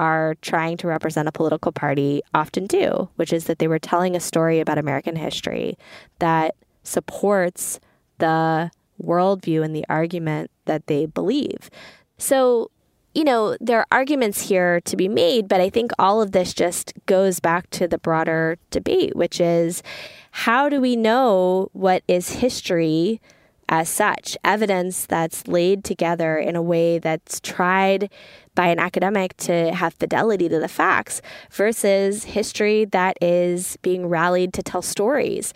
are 0.00 0.34
trying 0.40 0.78
to 0.78 0.88
represent 0.88 1.28
a 1.28 1.32
political 1.32 1.70
party 1.70 2.22
often 2.32 2.66
do, 2.66 3.08
which 3.16 3.32
is 3.32 3.44
that 3.44 3.58
they 3.58 3.68
were 3.68 3.78
telling 3.78 4.16
a 4.16 4.20
story 4.20 4.58
about 4.58 4.78
American 4.78 5.14
history 5.14 5.76
that 6.18 6.56
supports 6.82 7.78
the 8.16 8.70
worldview 9.00 9.62
and 9.62 9.76
the 9.76 9.84
argument 9.90 10.50
that 10.64 10.86
they 10.86 11.04
believe. 11.04 11.70
So, 12.16 12.70
you 13.14 13.24
know, 13.24 13.58
there 13.60 13.80
are 13.80 13.86
arguments 13.92 14.48
here 14.48 14.80
to 14.82 14.96
be 14.96 15.06
made, 15.06 15.48
but 15.48 15.60
I 15.60 15.68
think 15.68 15.92
all 15.98 16.22
of 16.22 16.32
this 16.32 16.54
just 16.54 16.94
goes 17.04 17.38
back 17.38 17.68
to 17.70 17.86
the 17.86 17.98
broader 17.98 18.56
debate, 18.70 19.14
which 19.14 19.38
is 19.38 19.82
how 20.30 20.70
do 20.70 20.80
we 20.80 20.96
know 20.96 21.68
what 21.72 22.02
is 22.08 22.36
history? 22.36 23.20
as 23.70 23.88
such, 23.88 24.36
evidence 24.42 25.06
that's 25.06 25.46
laid 25.46 25.84
together 25.84 26.36
in 26.36 26.56
a 26.56 26.62
way 26.62 26.98
that's 26.98 27.38
tried 27.38 28.10
by 28.60 28.66
an 28.66 28.78
academic 28.78 29.34
to 29.38 29.72
have 29.74 29.94
fidelity 29.94 30.46
to 30.46 30.58
the 30.58 30.68
facts 30.68 31.22
versus 31.50 32.24
history 32.24 32.84
that 32.84 33.16
is 33.22 33.78
being 33.80 34.06
rallied 34.06 34.52
to 34.52 34.62
tell 34.62 34.82
stories. 34.82 35.54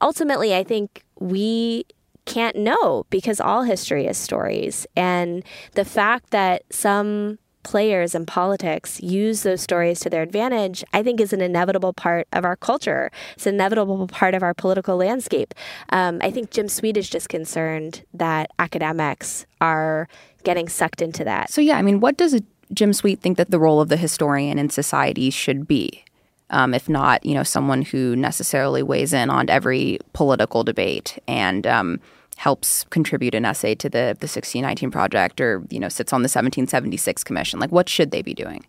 Ultimately, 0.00 0.52
I 0.52 0.64
think 0.64 1.04
we 1.20 1.84
can't 2.24 2.56
know 2.56 3.06
because 3.10 3.40
all 3.40 3.62
history 3.62 4.08
is 4.08 4.18
stories. 4.18 4.88
And 4.96 5.44
the 5.74 5.84
fact 5.84 6.30
that 6.30 6.64
some 6.68 7.38
players 7.62 8.14
in 8.14 8.26
politics 8.26 9.00
use 9.00 9.42
those 9.42 9.60
stories 9.60 10.00
to 10.00 10.10
their 10.10 10.22
advantage, 10.22 10.84
I 10.92 11.02
think 11.02 11.20
is 11.20 11.32
an 11.32 11.40
inevitable 11.40 11.92
part 11.92 12.26
of 12.32 12.44
our 12.44 12.56
culture. 12.56 13.10
It's 13.34 13.46
an 13.46 13.54
inevitable 13.54 14.06
part 14.08 14.34
of 14.34 14.42
our 14.42 14.54
political 14.54 14.96
landscape. 14.96 15.54
Um, 15.90 16.18
I 16.22 16.30
think 16.30 16.50
Jim 16.50 16.68
Sweet 16.68 16.96
is 16.96 17.08
just 17.08 17.28
concerned 17.28 18.04
that 18.14 18.50
academics 18.58 19.46
are 19.60 20.08
getting 20.44 20.68
sucked 20.68 21.02
into 21.02 21.24
that. 21.24 21.50
So, 21.50 21.60
yeah, 21.60 21.78
I 21.78 21.82
mean, 21.82 22.00
what 22.00 22.16
does 22.16 22.40
Jim 22.74 22.92
Sweet 22.92 23.20
think 23.20 23.36
that 23.36 23.50
the 23.50 23.58
role 23.58 23.80
of 23.80 23.88
the 23.88 23.96
historian 23.96 24.58
in 24.58 24.70
society 24.70 25.30
should 25.30 25.68
be? 25.68 26.04
Um, 26.50 26.74
if 26.74 26.88
not, 26.88 27.24
you 27.24 27.34
know, 27.34 27.44
someone 27.44 27.80
who 27.80 28.14
necessarily 28.14 28.82
weighs 28.82 29.14
in 29.14 29.30
on 29.30 29.48
every 29.48 29.98
political 30.12 30.64
debate 30.64 31.18
and 31.26 31.66
um, 31.66 31.98
helps 32.42 32.82
contribute 32.90 33.36
an 33.36 33.44
essay 33.44 33.72
to 33.72 33.88
the 33.88 34.16
the 34.18 34.26
1619 34.26 34.90
project 34.90 35.40
or 35.40 35.62
you 35.70 35.78
know 35.78 35.88
sits 35.88 36.12
on 36.12 36.22
the 36.22 36.26
1776 36.26 37.22
commission. 37.22 37.60
Like 37.60 37.70
what 37.70 37.88
should 37.88 38.10
they 38.10 38.20
be 38.20 38.34
doing 38.34 38.66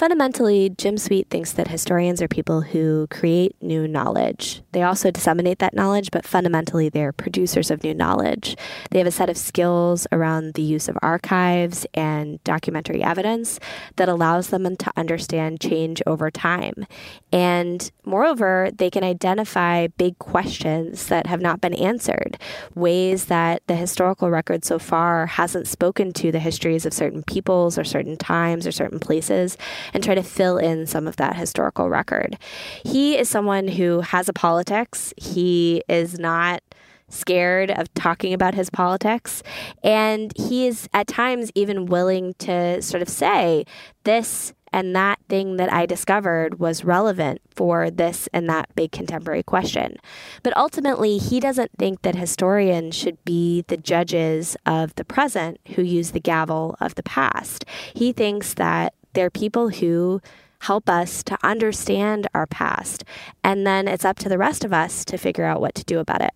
Fundamentally, 0.00 0.70
Jim 0.70 0.96
Sweet 0.96 1.28
thinks 1.28 1.52
that 1.52 1.68
historians 1.68 2.22
are 2.22 2.26
people 2.26 2.62
who 2.62 3.06
create 3.10 3.54
new 3.60 3.86
knowledge. 3.86 4.62
They 4.72 4.82
also 4.82 5.10
disseminate 5.10 5.58
that 5.58 5.74
knowledge, 5.74 6.10
but 6.10 6.24
fundamentally, 6.24 6.88
they're 6.88 7.12
producers 7.12 7.70
of 7.70 7.84
new 7.84 7.92
knowledge. 7.92 8.56
They 8.90 8.98
have 8.98 9.06
a 9.06 9.10
set 9.10 9.28
of 9.28 9.36
skills 9.36 10.06
around 10.10 10.54
the 10.54 10.62
use 10.62 10.88
of 10.88 10.96
archives 11.02 11.84
and 11.92 12.42
documentary 12.44 13.02
evidence 13.02 13.60
that 13.96 14.08
allows 14.08 14.48
them 14.48 14.74
to 14.74 14.90
understand 14.96 15.60
change 15.60 16.00
over 16.06 16.30
time. 16.30 16.86
And 17.30 17.90
moreover, 18.06 18.70
they 18.74 18.88
can 18.88 19.04
identify 19.04 19.88
big 19.88 20.18
questions 20.18 21.08
that 21.08 21.26
have 21.26 21.42
not 21.42 21.60
been 21.60 21.74
answered, 21.74 22.38
ways 22.74 23.26
that 23.26 23.66
the 23.66 23.76
historical 23.76 24.30
record 24.30 24.64
so 24.64 24.78
far 24.78 25.26
hasn't 25.26 25.68
spoken 25.68 26.14
to 26.14 26.32
the 26.32 26.38
histories 26.38 26.86
of 26.86 26.94
certain 26.94 27.22
peoples 27.22 27.76
or 27.76 27.84
certain 27.84 28.16
times 28.16 28.66
or 28.66 28.72
certain 28.72 28.98
places 28.98 29.58
and 29.92 30.02
try 30.02 30.14
to 30.14 30.22
fill 30.22 30.58
in 30.58 30.86
some 30.86 31.06
of 31.06 31.16
that 31.16 31.36
historical 31.36 31.88
record. 31.88 32.38
He 32.84 33.16
is 33.18 33.28
someone 33.28 33.68
who 33.68 34.00
has 34.00 34.28
a 34.28 34.32
politics. 34.32 35.12
He 35.16 35.82
is 35.88 36.18
not 36.18 36.62
scared 37.08 37.70
of 37.72 37.92
talking 37.94 38.32
about 38.32 38.54
his 38.54 38.70
politics. 38.70 39.42
And 39.82 40.32
he 40.36 40.66
is 40.66 40.88
at 40.94 41.06
times 41.08 41.50
even 41.54 41.86
willing 41.86 42.34
to 42.38 42.80
sort 42.82 43.02
of 43.02 43.08
say, 43.08 43.64
this 44.04 44.54
and 44.72 44.94
that 44.94 45.18
thing 45.28 45.56
that 45.56 45.72
I 45.72 45.84
discovered 45.84 46.60
was 46.60 46.84
relevant 46.84 47.40
for 47.54 47.90
this 47.90 48.28
and 48.32 48.48
that 48.48 48.72
big 48.76 48.92
contemporary 48.92 49.42
question. 49.42 49.96
But 50.44 50.56
ultimately, 50.56 51.18
he 51.18 51.40
doesn't 51.40 51.72
think 51.76 52.02
that 52.02 52.14
historians 52.14 52.94
should 52.94 53.22
be 53.24 53.64
the 53.66 53.76
judges 53.76 54.56
of 54.64 54.94
the 54.94 55.04
present 55.04 55.58
who 55.74 55.82
use 55.82 56.12
the 56.12 56.20
gavel 56.20 56.76
of 56.80 56.94
the 56.94 57.02
past. 57.02 57.64
He 57.94 58.12
thinks 58.12 58.54
that 58.54 58.94
they're 59.12 59.30
people 59.30 59.68
who 59.70 60.20
help 60.60 60.88
us 60.88 61.22
to 61.24 61.38
understand 61.42 62.28
our 62.34 62.46
past. 62.46 63.04
And 63.42 63.66
then 63.66 63.88
it's 63.88 64.04
up 64.04 64.18
to 64.20 64.28
the 64.28 64.38
rest 64.38 64.64
of 64.64 64.72
us 64.72 65.04
to 65.06 65.16
figure 65.16 65.44
out 65.44 65.60
what 65.60 65.74
to 65.74 65.84
do 65.84 65.98
about 65.98 66.20
it. 66.20 66.32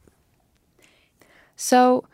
So, 1.56 2.04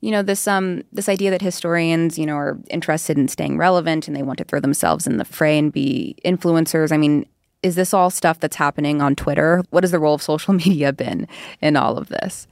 you 0.00 0.10
know, 0.10 0.22
this 0.22 0.48
um 0.48 0.82
this 0.92 1.08
idea 1.08 1.30
that 1.30 1.42
historians, 1.42 2.18
you 2.18 2.26
know, 2.26 2.36
are 2.36 2.58
interested 2.70 3.18
in 3.18 3.28
staying 3.28 3.58
relevant 3.58 4.08
and 4.08 4.16
they 4.16 4.22
want 4.22 4.38
to 4.38 4.44
throw 4.44 4.60
themselves 4.60 5.06
in 5.06 5.18
the 5.18 5.24
fray 5.24 5.58
and 5.58 5.72
be 5.72 6.16
influencers. 6.24 6.92
I 6.92 6.96
mean, 6.96 7.26
is 7.62 7.74
this 7.74 7.92
all 7.92 8.10
stuff 8.10 8.40
that's 8.40 8.56
happening 8.56 9.02
on 9.02 9.14
Twitter? 9.14 9.62
What 9.70 9.84
has 9.84 9.90
the 9.90 9.98
role 9.98 10.14
of 10.14 10.22
social 10.22 10.54
media 10.64 10.92
been 10.92 11.28
in 11.60 11.76
all 11.76 11.98
of 11.98 12.08
this? 12.08 12.46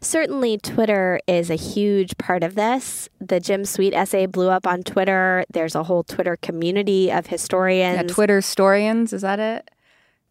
Certainly, 0.00 0.58
Twitter 0.58 1.20
is 1.26 1.50
a 1.50 1.54
huge 1.54 2.16
part 2.18 2.42
of 2.42 2.54
this. 2.54 3.08
The 3.20 3.40
Jim 3.40 3.64
Sweet 3.64 3.94
essay 3.94 4.26
blew 4.26 4.48
up 4.48 4.66
on 4.66 4.82
Twitter. 4.82 5.44
There's 5.50 5.74
a 5.74 5.84
whole 5.84 6.02
Twitter 6.02 6.36
community 6.36 7.10
of 7.10 7.26
historians. 7.26 7.96
Yeah, 7.96 8.02
Twitter 8.02 8.36
historians, 8.36 9.12
is 9.12 9.22
that 9.22 9.40
it? 9.40 9.70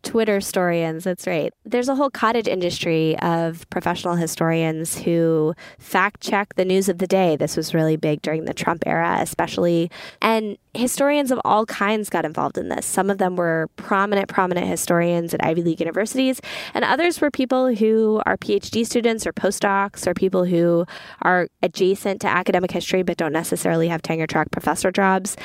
Twitter 0.03 0.35
historians, 0.35 1.03
that's 1.03 1.27
right. 1.27 1.53
There's 1.65 1.89
a 1.89 1.95
whole 1.95 2.09
cottage 2.09 2.47
industry 2.47 3.17
of 3.19 3.69
professional 3.69 4.15
historians 4.15 4.97
who 4.99 5.53
fact 5.79 6.21
check 6.21 6.55
the 6.55 6.63
news 6.63 6.87
of 6.87 6.99
the 6.99 7.07
day. 7.07 7.35
This 7.35 7.57
was 7.57 7.73
really 7.73 7.97
big 7.97 8.21
during 8.21 8.45
the 8.45 8.53
Trump 8.53 8.83
era, 8.85 9.17
especially. 9.19 9.91
And 10.21 10.57
historians 10.73 11.31
of 11.31 11.41
all 11.43 11.65
kinds 11.65 12.09
got 12.09 12.25
involved 12.25 12.57
in 12.57 12.69
this. 12.69 12.85
Some 12.85 13.09
of 13.09 13.17
them 13.17 13.35
were 13.35 13.69
prominent, 13.75 14.29
prominent 14.29 14.67
historians 14.67 15.33
at 15.33 15.43
Ivy 15.43 15.63
League 15.63 15.79
universities, 15.79 16.39
and 16.73 16.85
others 16.85 17.19
were 17.19 17.31
people 17.31 17.75
who 17.75 18.21
are 18.25 18.37
PhD 18.37 18.85
students 18.85 19.27
or 19.27 19.33
postdocs 19.33 20.07
or 20.07 20.13
people 20.13 20.45
who 20.45 20.85
are 21.23 21.49
adjacent 21.63 22.21
to 22.21 22.27
academic 22.27 22.71
history 22.71 23.03
but 23.03 23.17
don't 23.17 23.33
necessarily 23.33 23.87
have 23.89 24.01
tenure 24.01 24.27
track 24.27 24.51
professor 24.51 24.91
jobs. 24.91 25.35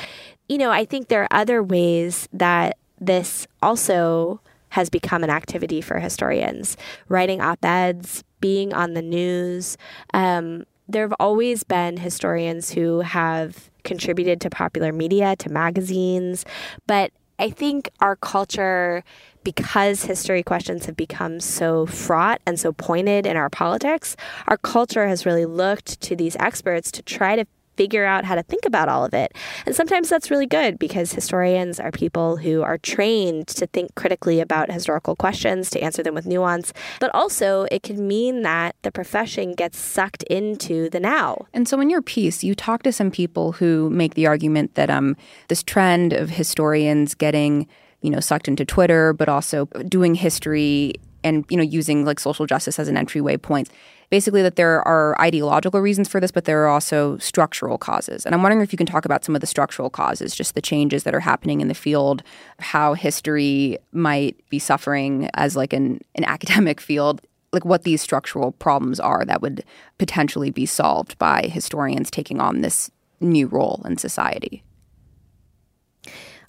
You 0.48 0.58
know, 0.58 0.70
I 0.70 0.84
think 0.84 1.08
there 1.08 1.22
are 1.22 1.28
other 1.30 1.62
ways 1.62 2.28
that 2.32 2.76
this 3.02 3.46
also 3.60 4.40
has 4.70 4.88
become 4.88 5.22
an 5.22 5.30
activity 5.30 5.80
for 5.80 5.98
historians. 5.98 6.76
Writing 7.08 7.40
op 7.40 7.62
eds, 7.64 8.24
being 8.40 8.72
on 8.72 8.94
the 8.94 9.02
news. 9.02 9.76
Um, 10.14 10.64
there 10.88 11.02
have 11.02 11.14
always 11.20 11.62
been 11.62 11.96
historians 11.96 12.70
who 12.72 13.00
have 13.00 13.70
contributed 13.84 14.40
to 14.40 14.50
popular 14.50 14.92
media, 14.92 15.36
to 15.36 15.50
magazines, 15.50 16.44
but 16.86 17.12
I 17.38 17.50
think 17.50 17.90
our 18.00 18.14
culture, 18.14 19.02
because 19.42 20.04
history 20.04 20.42
questions 20.42 20.86
have 20.86 20.96
become 20.96 21.40
so 21.40 21.86
fraught 21.86 22.40
and 22.46 22.58
so 22.58 22.72
pointed 22.72 23.26
in 23.26 23.36
our 23.36 23.50
politics, 23.50 24.16
our 24.46 24.56
culture 24.56 25.08
has 25.08 25.26
really 25.26 25.46
looked 25.46 26.00
to 26.02 26.14
these 26.14 26.36
experts 26.36 26.92
to 26.92 27.02
try 27.02 27.36
to 27.36 27.44
figure 27.82 28.04
out 28.04 28.24
how 28.24 28.36
to 28.36 28.44
think 28.44 28.64
about 28.64 28.88
all 28.88 29.04
of 29.04 29.12
it. 29.12 29.34
And 29.66 29.74
sometimes 29.74 30.08
that's 30.08 30.30
really 30.30 30.46
good 30.46 30.78
because 30.78 31.12
historians 31.12 31.80
are 31.80 31.90
people 31.90 32.36
who 32.36 32.62
are 32.62 32.78
trained 32.78 33.48
to 33.48 33.66
think 33.66 33.96
critically 33.96 34.38
about 34.38 34.70
historical 34.70 35.16
questions, 35.16 35.68
to 35.70 35.80
answer 35.80 36.00
them 36.00 36.14
with 36.14 36.24
nuance. 36.24 36.72
But 37.00 37.10
also, 37.12 37.66
it 37.72 37.82
can 37.82 38.06
mean 38.06 38.42
that 38.42 38.76
the 38.82 38.92
profession 38.92 39.54
gets 39.54 39.78
sucked 39.78 40.22
into 40.24 40.88
the 40.90 41.00
now. 41.00 41.46
And 41.52 41.66
so, 41.66 41.80
in 41.80 41.90
your 41.90 42.02
piece, 42.02 42.44
you 42.44 42.54
talk 42.54 42.84
to 42.84 42.92
some 42.92 43.10
people 43.10 43.50
who 43.50 43.90
make 43.90 44.14
the 44.14 44.28
argument 44.28 44.76
that 44.76 44.88
um, 44.88 45.16
this 45.48 45.64
trend 45.64 46.12
of 46.12 46.30
historians 46.30 47.16
getting 47.16 47.66
you 48.00 48.10
know 48.10 48.20
sucked 48.20 48.46
into 48.46 48.64
Twitter, 48.64 49.12
but 49.12 49.28
also 49.28 49.66
doing 49.88 50.14
history 50.14 50.94
and 51.24 51.44
you 51.48 51.56
know 51.56 51.64
using 51.64 52.04
like 52.04 52.20
social 52.20 52.46
justice 52.46 52.78
as 52.78 52.86
an 52.86 52.96
entryway 52.96 53.36
point 53.36 53.68
basically 54.12 54.42
that 54.42 54.56
there 54.56 54.86
are 54.86 55.18
ideological 55.18 55.80
reasons 55.80 56.06
for 56.06 56.20
this, 56.20 56.30
but 56.30 56.44
there 56.44 56.62
are 56.62 56.68
also 56.68 57.16
structural 57.16 57.78
causes. 57.78 58.26
And 58.26 58.34
I'm 58.34 58.42
wondering 58.42 58.62
if 58.62 58.70
you 58.70 58.76
can 58.76 58.86
talk 58.86 59.06
about 59.06 59.24
some 59.24 59.34
of 59.34 59.40
the 59.40 59.46
structural 59.46 59.88
causes, 59.88 60.34
just 60.34 60.54
the 60.54 60.60
changes 60.60 61.04
that 61.04 61.14
are 61.14 61.20
happening 61.20 61.62
in 61.62 61.68
the 61.68 61.74
field, 61.74 62.22
how 62.58 62.92
history 62.92 63.78
might 63.92 64.36
be 64.50 64.58
suffering 64.58 65.30
as 65.32 65.56
like 65.56 65.72
an, 65.72 65.98
an 66.14 66.24
academic 66.36 66.78
field 66.78 67.22
like 67.54 67.64
what 67.64 67.84
these 67.84 68.02
structural 68.02 68.52
problems 68.52 69.00
are 69.00 69.24
that 69.24 69.40
would 69.40 69.64
potentially 69.96 70.50
be 70.50 70.66
solved 70.66 71.18
by 71.18 71.42
historians 71.42 72.10
taking 72.10 72.38
on 72.38 72.60
this 72.60 72.90
new 73.20 73.46
role 73.46 73.80
in 73.86 73.96
society. 73.96 74.62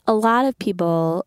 A 0.05 0.13
lot 0.13 0.45
of 0.45 0.59
people 0.59 1.25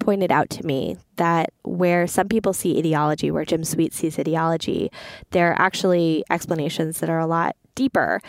pointed 0.00 0.32
out 0.32 0.50
to 0.50 0.66
me 0.66 0.96
that 1.16 1.52
where 1.62 2.06
some 2.06 2.28
people 2.28 2.52
see 2.52 2.78
ideology, 2.78 3.30
where 3.30 3.44
Jim 3.44 3.62
Sweet 3.62 3.94
sees 3.94 4.18
ideology, 4.18 4.90
there 5.30 5.52
are 5.52 5.60
actually 5.60 6.24
explanations 6.30 6.98
that 6.98 7.08
are 7.10 7.20
a 7.20 7.26
lot 7.26 7.54
deeper. 7.76 8.20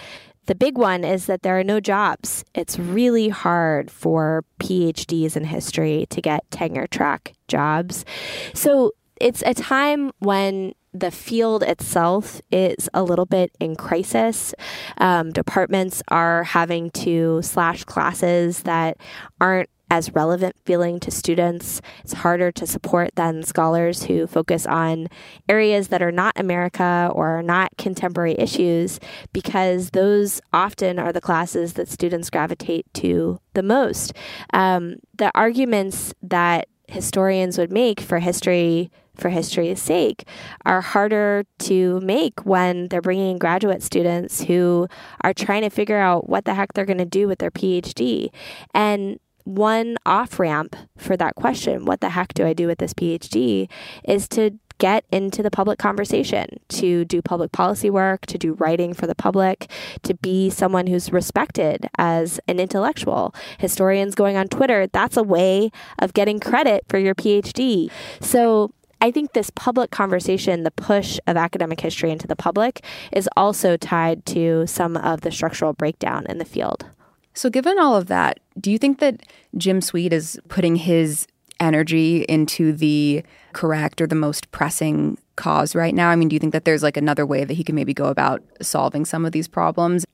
The 0.46 0.56
big 0.56 0.78
one 0.78 1.04
is 1.04 1.26
that 1.28 1.44
there 1.44 1.58
are 1.58 1.64
no 1.64 1.80
jobs. 1.80 2.44
It's 2.54 2.78
really 2.78 3.30
hard 3.30 3.90
for 3.90 4.44
PhDs 4.60 5.36
in 5.36 5.46
history 5.46 6.06
to 6.10 6.22
get 6.22 6.50
tenure 6.52 6.88
track 6.88 7.34
jobs. 7.48 8.06
So 8.54 8.92
it's 9.20 9.44
a 9.46 9.54
time 9.54 10.12
when 10.20 10.74
the 10.94 11.12
field 11.12 11.64
itself 11.64 12.42
is 12.52 12.90
a 12.94 13.04
little 13.04 13.26
bit 13.26 13.52
in 13.60 13.76
crisis. 13.76 14.54
Um, 14.98 15.32
departments 15.32 16.04
are 16.10 16.44
having 16.44 16.90
to 16.92 17.42
slash 17.44 17.84
classes 17.86 18.64
that 18.64 18.98
aren't 19.40 19.70
as 19.92 20.14
relevant 20.14 20.56
feeling 20.66 21.02
to 21.02 21.12
students. 21.12 21.82
It's 22.02 22.14
harder 22.14 22.50
to 22.54 22.66
support 22.66 23.12
than 23.16 23.44
scholars 23.44 24.04
who 24.04 24.26
focus 24.26 24.66
on 24.66 25.10
areas 25.50 25.90
that 25.90 26.02
are 26.02 26.14
not 26.14 26.40
America 26.40 27.12
or 27.14 27.38
are 27.38 27.44
not 27.44 27.76
contemporary 27.78 28.36
issues 28.40 29.02
because 29.34 29.90
those 29.90 30.40
often 30.54 30.98
are 30.98 31.12
the 31.12 31.20
classes 31.20 31.74
that 31.74 31.90
students 31.90 32.30
gravitate 32.30 32.86
to 32.96 33.42
the 33.54 33.62
most. 33.62 34.14
Um, 34.54 34.96
the 35.14 35.30
arguments 35.36 36.14
that 36.24 36.70
historians 36.88 37.58
would 37.58 37.72
make 37.72 38.00
for 38.00 38.20
history 38.20 38.92
for 39.16 39.28
history's 39.28 39.82
sake 39.82 40.26
are 40.66 40.80
harder 40.80 41.44
to 41.60 42.00
make 42.00 42.46
when 42.46 42.88
they're 42.88 43.02
bringing 43.02 43.38
graduate 43.38 43.84
students 43.84 44.42
who 44.42 44.88
are 45.22 45.34
trying 45.34 45.64
to 45.64 45.70
figure 45.70 45.98
out 45.98 46.30
what 46.30 46.46
the 46.46 46.54
heck 46.54 46.72
they're 46.74 46.86
going 46.86 46.98
to 46.98 47.06
do 47.06 47.28
with 47.28 47.40
their 47.40 47.52
PhD. 47.52 48.30
And 48.74 49.20
one 49.44 49.98
off 50.06 50.40
ramp 50.40 50.76
for 50.98 51.18
that 51.18 51.36
question, 51.36 51.86
what 51.86 52.02
the 52.02 52.10
heck 52.10 52.34
do 52.34 52.46
I 52.46 52.54
do 52.54 52.68
with 52.68 52.80
this 52.80 52.94
PhD, 52.94 53.70
is 54.04 54.28
to 54.30 54.52
get 54.78 55.06
into 55.12 55.44
the 55.44 55.52
public 55.52 55.78
conversation, 55.78 56.60
to 56.68 57.06
do 57.06 57.22
public 57.22 57.52
policy 57.52 57.90
work, 57.90 58.26
to 58.26 58.38
do 58.40 58.54
writing 58.54 58.96
for 58.96 59.06
the 59.06 59.14
public, 59.14 59.70
to 60.02 60.16
be 60.16 60.50
someone 60.50 60.88
who's 60.88 61.14
respected 61.14 61.88
as 62.00 62.40
an 62.48 62.60
intellectual. 62.60 63.36
Historians 63.60 64.16
going 64.16 64.38
on 64.38 64.48
Twitter, 64.48 64.88
that's 64.88 65.18
a 65.18 65.24
way 65.24 65.72
of 66.00 66.14
getting 66.14 66.40
credit 66.40 66.84
for 66.90 66.98
your 66.98 67.14
PhD. 67.14 67.92
So 68.22 68.74
I 69.00 69.12
think 69.12 69.34
this 69.34 69.52
public 69.52 69.92
conversation, 69.92 70.64
the 70.64 70.72
push 70.72 71.20
of 71.28 71.38
academic 71.38 71.80
history 71.80 72.10
into 72.10 72.26
the 72.26 72.36
public, 72.36 72.84
is 73.12 73.30
also 73.38 73.78
tied 73.78 74.26
to 74.28 74.66
some 74.66 74.98
of 74.98 75.22
the 75.22 75.32
structural 75.32 75.74
breakdown 75.74 76.26
in 76.28 76.40
the 76.40 76.46
field. 76.46 76.86
So, 77.34 77.50
given 77.50 77.80
all 77.80 77.96
of 77.96 78.08
that, 78.08 78.40
do 78.60 78.72
you 78.72 78.78
think 78.78 79.00
that 79.00 79.24
Jim 79.58 79.82
Sweet 79.82 80.14
is 80.14 80.40
putting 80.50 80.76
his 80.76 81.28
energy 81.60 82.24
into 82.24 82.74
the 82.74 83.24
correct 83.54 84.02
or 84.02 84.08
the 84.08 84.16
most 84.16 84.52
pressing 84.52 85.18
cause 85.36 85.76
right 85.76 85.96
now? 85.96 86.10
I 86.10 86.16
mean, 86.16 86.28
do 86.28 86.36
you 86.36 86.40
think 86.40 86.54
that 86.54 86.66
there's 86.66 86.84
like 86.84 86.98
another 86.98 87.26
way 87.26 87.46
that 87.46 87.54
he 87.54 87.64
can 87.64 87.76
maybe 87.76 87.94
go 87.94 88.06
about 88.06 88.44
solving 88.62 89.06
some 89.06 89.26
of 89.26 89.32
these 89.32 89.48
problems? 89.48 90.06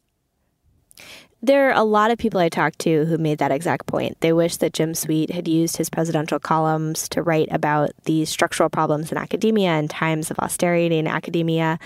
There 1.42 1.70
are 1.70 1.80
a 1.80 1.84
lot 1.84 2.10
of 2.10 2.18
people 2.18 2.40
I 2.40 2.50
talked 2.50 2.80
to 2.80 3.06
who 3.06 3.18
made 3.20 3.38
that 3.38 3.52
exact 3.52 3.86
point. 3.86 4.20
They 4.22 4.34
wish 4.34 4.58
that 4.58 4.74
Jim 4.74 4.96
Sweet 4.96 5.30
had 5.30 5.48
used 5.48 5.78
his 5.78 5.90
presidential 5.90 6.40
columns 6.40 7.08
to 7.10 7.22
write 7.22 7.48
about 7.52 7.92
these 8.06 8.30
structural 8.30 8.70
problems 8.70 9.12
in 9.12 9.20
academia 9.20 9.70
and 9.70 9.88
times 9.88 10.32
of 10.32 10.40
austerity 10.40 10.98
in 10.98 11.08
academia. 11.08 11.78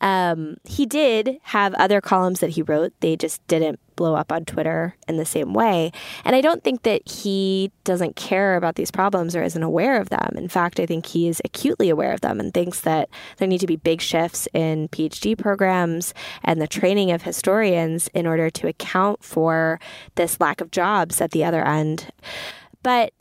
Um, 0.00 0.56
he 0.64 0.86
did 0.86 1.38
have 1.42 1.74
other 1.74 2.00
columns 2.00 2.40
that 2.40 2.50
he 2.50 2.62
wrote. 2.62 2.92
They 3.00 3.16
just 3.16 3.46
didn't 3.46 3.80
blow 3.96 4.14
up 4.14 4.32
on 4.32 4.46
Twitter 4.46 4.96
in 5.08 5.18
the 5.18 5.26
same 5.26 5.52
way. 5.52 5.92
And 6.24 6.34
I 6.34 6.40
don't 6.40 6.64
think 6.64 6.84
that 6.84 7.06
he 7.06 7.70
doesn't 7.84 8.16
care 8.16 8.56
about 8.56 8.76
these 8.76 8.90
problems 8.90 9.36
or 9.36 9.42
isn't 9.42 9.62
aware 9.62 10.00
of 10.00 10.08
them. 10.08 10.32
In 10.36 10.48
fact, 10.48 10.80
I 10.80 10.86
think 10.86 11.04
he 11.04 11.28
is 11.28 11.42
acutely 11.44 11.90
aware 11.90 12.12
of 12.12 12.22
them 12.22 12.40
and 12.40 12.54
thinks 12.54 12.80
that 12.80 13.10
there 13.36 13.48
need 13.48 13.60
to 13.60 13.66
be 13.66 13.76
big 13.76 14.00
shifts 14.00 14.48
in 14.54 14.88
PhD 14.88 15.36
programs 15.36 16.14
and 16.42 16.62
the 16.62 16.66
training 16.66 17.10
of 17.10 17.22
historians 17.22 18.08
in 18.14 18.26
order 18.26 18.48
to 18.48 18.68
account 18.68 19.22
for 19.22 19.78
this 20.14 20.40
lack 20.40 20.62
of 20.62 20.70
jobs 20.70 21.20
at 21.20 21.32
the 21.32 21.44
other 21.44 21.62
end. 21.66 22.10
But 22.82 23.12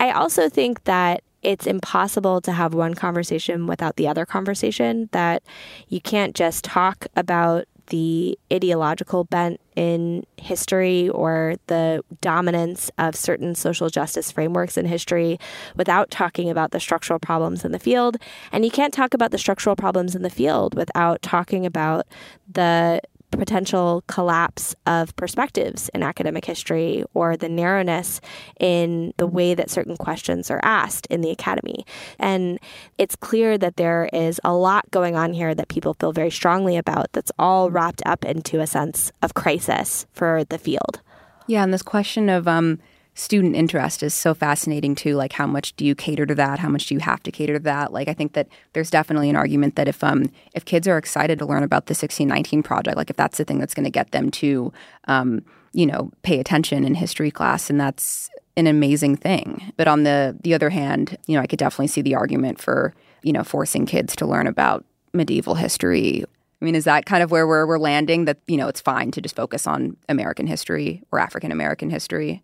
I 0.00 0.10
also 0.10 0.48
think 0.48 0.84
that 0.84 1.22
it's 1.44 1.66
impossible 1.66 2.40
to 2.40 2.52
have 2.52 2.74
one 2.74 2.94
conversation 2.94 3.66
without 3.66 3.96
the 3.96 4.08
other 4.08 4.26
conversation, 4.26 5.08
that 5.12 5.42
you 5.88 6.00
can't 6.00 6.34
just 6.34 6.64
talk 6.64 7.06
about 7.14 7.66
the 7.88 8.38
ideological 8.52 9.24
bent 9.24 9.60
in 9.76 10.24
history 10.38 11.08
or 11.10 11.56
the 11.66 12.02
dominance 12.22 12.90
of 12.96 13.14
certain 13.14 13.54
social 13.54 13.90
justice 13.90 14.32
frameworks 14.32 14.78
in 14.78 14.86
history 14.86 15.38
without 15.76 16.10
talking 16.10 16.48
about 16.48 16.70
the 16.70 16.80
structural 16.80 17.18
problems 17.18 17.64
in 17.64 17.72
the 17.72 17.78
field. 17.78 18.16
And 18.52 18.64
you 18.64 18.70
can't 18.70 18.94
talk 18.94 19.12
about 19.12 19.32
the 19.32 19.38
structural 19.38 19.76
problems 19.76 20.14
in 20.14 20.22
the 20.22 20.30
field 20.30 20.74
without 20.74 21.20
talking 21.20 21.66
about 21.66 22.06
the 22.50 23.02
potential 23.36 24.02
collapse 24.06 24.74
of 24.86 25.14
perspectives 25.16 25.88
in 25.94 26.02
academic 26.02 26.44
history 26.44 27.04
or 27.14 27.36
the 27.36 27.48
narrowness 27.48 28.20
in 28.60 29.12
the 29.16 29.26
way 29.26 29.54
that 29.54 29.70
certain 29.70 29.96
questions 29.96 30.50
are 30.50 30.60
asked 30.62 31.06
in 31.06 31.20
the 31.20 31.30
academy. 31.30 31.84
And 32.18 32.58
it's 32.98 33.16
clear 33.16 33.58
that 33.58 33.76
there 33.76 34.08
is 34.12 34.40
a 34.44 34.54
lot 34.54 34.90
going 34.90 35.16
on 35.16 35.32
here 35.32 35.54
that 35.54 35.68
people 35.68 35.94
feel 35.94 36.12
very 36.12 36.30
strongly 36.30 36.76
about 36.76 37.12
that's 37.12 37.32
all 37.38 37.70
wrapped 37.70 38.02
up 38.06 38.24
into 38.24 38.60
a 38.60 38.66
sense 38.66 39.12
of 39.22 39.34
crisis 39.34 40.06
for 40.12 40.44
the 40.44 40.58
field. 40.58 41.00
Yeah, 41.46 41.62
and 41.62 41.72
this 41.72 41.82
question 41.82 42.28
of 42.28 42.48
um, 42.48 42.80
student 43.14 43.54
interest 43.54 44.02
is 44.02 44.12
so 44.12 44.34
fascinating 44.34 44.94
too. 44.94 45.14
Like, 45.14 45.32
how 45.32 45.46
much 45.46 45.74
do 45.76 45.84
you 45.84 45.94
cater 45.94 46.26
to 46.26 46.34
that? 46.34 46.58
How 46.58 46.68
much 46.68 46.86
do 46.86 46.94
you 46.94 47.00
have 47.00 47.22
to 47.22 47.30
cater 47.30 47.54
to 47.54 47.60
that? 47.60 47.92
Like, 47.92 48.08
I 48.08 48.14
think 48.14 48.32
that 48.32 48.48
there's 48.72 48.90
definitely 48.90 49.30
an 49.30 49.36
argument 49.36 49.76
that 49.76 49.88
if 49.88 50.02
um 50.02 50.24
if 50.52 50.64
kids 50.64 50.88
are 50.88 50.98
excited 50.98 51.38
to 51.38 51.46
learn 51.46 51.62
about 51.62 51.86
the 51.86 51.92
1619 51.92 52.62
project, 52.62 52.96
like 52.96 53.10
if 53.10 53.16
that's 53.16 53.38
the 53.38 53.44
thing 53.44 53.58
that's 53.58 53.74
going 53.74 53.84
to 53.84 53.90
get 53.90 54.10
them 54.10 54.30
to 54.32 54.72
um 55.06 55.44
you 55.72 55.86
know 55.86 56.10
pay 56.22 56.40
attention 56.40 56.84
in 56.84 56.94
history 56.94 57.30
class, 57.30 57.70
and 57.70 57.80
that's 57.80 58.30
an 58.56 58.66
amazing 58.66 59.16
thing. 59.16 59.72
But 59.76 59.88
on 59.88 60.02
the 60.02 60.36
the 60.42 60.54
other 60.54 60.70
hand, 60.70 61.16
you 61.26 61.36
know, 61.36 61.42
I 61.42 61.46
could 61.46 61.58
definitely 61.58 61.88
see 61.88 62.02
the 62.02 62.14
argument 62.14 62.60
for 62.60 62.94
you 63.22 63.32
know 63.32 63.44
forcing 63.44 63.86
kids 63.86 64.16
to 64.16 64.26
learn 64.26 64.46
about 64.46 64.84
medieval 65.12 65.54
history. 65.54 66.24
I 66.60 66.64
mean, 66.64 66.74
is 66.74 66.84
that 66.84 67.04
kind 67.04 67.22
of 67.22 67.30
where 67.30 67.46
we're, 67.46 67.66
we're 67.66 67.78
landing? 67.78 68.24
That 68.24 68.38
you 68.46 68.56
know, 68.56 68.68
it's 68.68 68.80
fine 68.80 69.10
to 69.12 69.20
just 69.20 69.36
focus 69.36 69.66
on 69.66 69.96
American 70.08 70.46
history 70.46 71.02
or 71.12 71.20
African 71.20 71.52
American 71.52 71.90
history. 71.90 72.42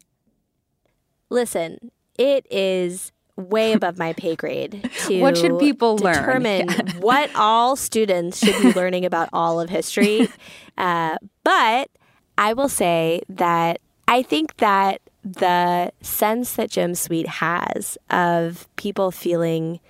Listen, 1.31 1.91
it 2.19 2.47
is 2.51 3.13
way 3.37 3.73
above 3.73 3.99
my 3.99 4.13
pay 4.13 4.37
grade 4.37 4.91
to 5.07 5.21
what 5.21 5.37
should 5.37 5.59
people 5.59 5.97
determine 5.97 6.67
learn? 6.69 6.87
What 7.01 7.31
all 7.35 7.77
students 7.77 8.39
should 8.45 8.61
be 8.63 8.73
learning 8.75 9.05
about 9.05 9.29
all 9.33 9.61
of 9.61 9.71
history. 9.71 10.29
Uh, 10.79 11.19
but 11.45 11.91
I 12.39 12.55
will 12.55 12.71
say 12.71 13.21
that 13.29 13.83
I 14.09 14.23
think 14.23 14.57
that 14.59 15.03
the 15.23 15.93
sense 16.01 16.55
that 16.55 16.71
Jim 16.71 16.95
Sweet 16.95 17.27
has 17.27 17.99
of 18.09 18.67
people 18.77 19.11
feeling 19.11 19.81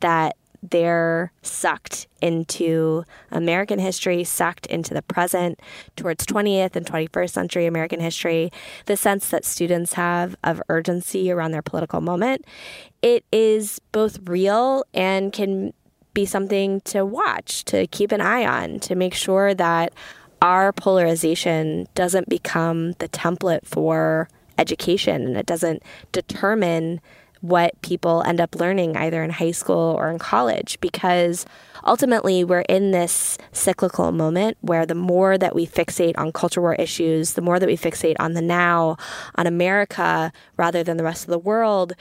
that 0.00 0.36
they're 0.62 1.32
sucked 1.42 2.06
into 2.20 3.04
American 3.30 3.78
history, 3.78 4.24
sucked 4.24 4.66
into 4.66 4.94
the 4.94 5.02
present, 5.02 5.60
towards 5.96 6.26
20th 6.26 6.76
and 6.76 6.86
21st 6.86 7.30
century 7.30 7.66
American 7.66 8.00
history, 8.00 8.52
the 8.86 8.96
sense 8.96 9.30
that 9.30 9.44
students 9.44 9.94
have 9.94 10.36
of 10.44 10.62
urgency 10.68 11.30
around 11.30 11.52
their 11.52 11.62
political 11.62 12.00
moment, 12.00 12.44
it 13.02 13.24
is 13.32 13.80
both 13.92 14.18
real 14.28 14.84
and 14.92 15.32
can 15.32 15.72
be 16.12 16.26
something 16.26 16.80
to 16.82 17.04
watch, 17.04 17.64
to 17.64 17.86
keep 17.86 18.12
an 18.12 18.20
eye 18.20 18.44
on, 18.44 18.80
to 18.80 18.94
make 18.94 19.14
sure 19.14 19.54
that 19.54 19.92
our 20.42 20.72
polarization 20.72 21.86
doesn't 21.94 22.28
become 22.28 22.92
the 22.92 23.08
template 23.08 23.64
for 23.64 24.28
education 24.58 25.26
and 25.26 25.36
it 25.36 25.46
doesn't 25.46 25.82
determine 26.12 27.00
what 27.40 27.80
people 27.82 28.22
end 28.26 28.40
up 28.40 28.54
learning 28.54 28.96
either 28.96 29.22
in 29.22 29.30
high 29.30 29.50
school 29.50 29.94
or 29.98 30.10
in 30.10 30.18
college 30.18 30.78
because 30.80 31.46
ultimately 31.84 32.44
we're 32.44 32.60
in 32.62 32.90
this 32.90 33.38
cyclical 33.52 34.12
moment 34.12 34.58
where 34.60 34.84
the 34.84 34.94
more 34.94 35.38
that 35.38 35.54
we 35.54 35.66
fixate 35.66 36.18
on 36.18 36.32
culture 36.32 36.60
war 36.60 36.74
issues, 36.74 37.32
the 37.34 37.40
more 37.40 37.58
that 37.58 37.66
we 37.66 37.76
fixate 37.76 38.16
on 38.20 38.34
the 38.34 38.42
now, 38.42 38.96
on 39.36 39.46
America 39.46 40.32
rather 40.56 40.82
than 40.82 40.96
the 40.96 41.04
rest 41.04 41.24
of 41.24 41.30
the 41.30 41.38
world, 41.38 41.94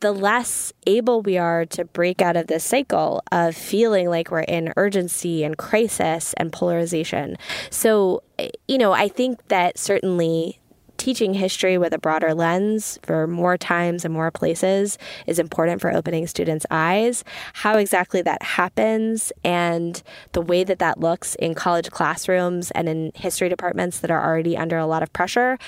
the 0.00 0.12
less 0.12 0.72
able 0.86 1.22
we 1.22 1.38
are 1.38 1.64
to 1.64 1.84
break 1.84 2.20
out 2.20 2.36
of 2.36 2.48
this 2.48 2.64
cycle 2.64 3.22
of 3.32 3.56
feeling 3.56 4.08
like 4.08 4.30
we're 4.30 4.40
in 4.40 4.72
urgency 4.76 5.44
and 5.44 5.56
crisis 5.56 6.34
and 6.34 6.52
polarization. 6.52 7.36
So, 7.70 8.22
you 8.68 8.78
know, 8.78 8.92
I 8.92 9.08
think 9.08 9.46
that 9.48 9.78
certainly 9.78 10.58
teaching 10.98 11.34
history 11.34 11.78
with 11.78 11.92
a 11.92 11.98
broader 11.98 12.34
lens 12.34 12.98
for 13.02 13.26
more 13.26 13.56
times 13.56 14.04
and 14.04 14.12
more 14.12 14.30
places 14.30 14.98
is 15.26 15.38
important 15.38 15.80
for 15.80 15.92
opening 15.92 16.26
students' 16.26 16.66
eyes. 16.70 17.24
How 17.54 17.78
exactly 17.78 18.22
that 18.22 18.42
happens 18.42 19.32
and 19.44 20.02
the 20.32 20.42
way 20.42 20.64
that 20.64 20.78
that 20.78 21.00
looks 21.00 21.34
in 21.36 21.54
college 21.54 21.90
classrooms 21.90 22.70
and 22.72 22.88
in 22.88 23.12
history 23.14 23.48
departments 23.48 24.00
that 24.00 24.10
are 24.10 24.24
already 24.24 24.56
under 24.56 24.78
a 24.78 24.86
lot 24.86 25.02
of 25.02 25.12
pressure, 25.12 25.58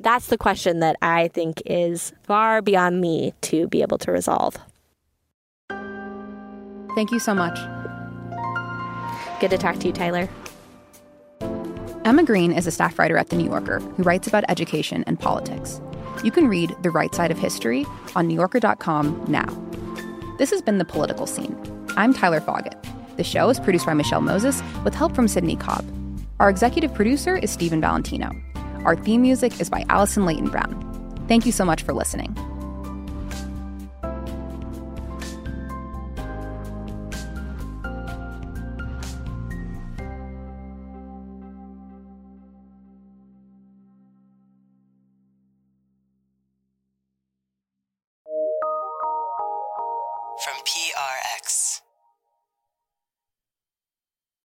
that's 0.00 0.26
the 0.26 0.38
question 0.38 0.80
that 0.80 0.96
I 1.02 1.28
think 1.28 1.62
is 1.66 2.12
far 2.22 2.62
beyond 2.62 3.00
me 3.00 3.32
to 3.42 3.68
be 3.68 3.82
able 3.82 3.98
to 3.98 4.10
resolve. 4.12 4.56
Thank 6.94 7.10
you 7.10 7.18
so 7.18 7.34
much. 7.34 7.58
Good 9.40 9.50
to 9.50 9.58
talk 9.58 9.78
to 9.80 9.86
you, 9.88 9.92
Tyler. 9.92 10.28
Emma 12.04 12.22
Green 12.22 12.52
is 12.52 12.66
a 12.66 12.70
staff 12.70 12.98
writer 12.98 13.16
at 13.16 13.30
The 13.30 13.36
New 13.36 13.46
Yorker 13.46 13.80
who 13.80 14.02
writes 14.02 14.28
about 14.28 14.44
education 14.48 15.04
and 15.06 15.18
politics. 15.18 15.80
You 16.22 16.30
can 16.30 16.48
read 16.48 16.76
The 16.82 16.90
Right 16.90 17.14
Side 17.14 17.30
of 17.30 17.38
History 17.38 17.86
on 18.14 18.28
NewYorker.com 18.28 19.24
now. 19.26 19.46
This 20.36 20.50
has 20.50 20.60
been 20.60 20.76
The 20.76 20.84
Political 20.84 21.26
Scene. 21.26 21.56
I'm 21.96 22.12
Tyler 22.12 22.42
Foggatt. 22.42 22.76
The 23.16 23.24
show 23.24 23.48
is 23.48 23.58
produced 23.58 23.86
by 23.86 23.94
Michelle 23.94 24.20
Moses 24.20 24.62
with 24.84 24.94
help 24.94 25.14
from 25.14 25.28
Sydney 25.28 25.56
Cobb. 25.56 25.86
Our 26.40 26.50
executive 26.50 26.92
producer 26.92 27.38
is 27.38 27.50
Stephen 27.50 27.80
Valentino. 27.80 28.32
Our 28.84 28.96
theme 28.96 29.22
music 29.22 29.58
is 29.58 29.70
by 29.70 29.86
Alison 29.88 30.26
Leyton-Brown. 30.26 31.24
Thank 31.26 31.46
you 31.46 31.52
so 31.52 31.64
much 31.64 31.84
for 31.84 31.94
listening. 31.94 32.36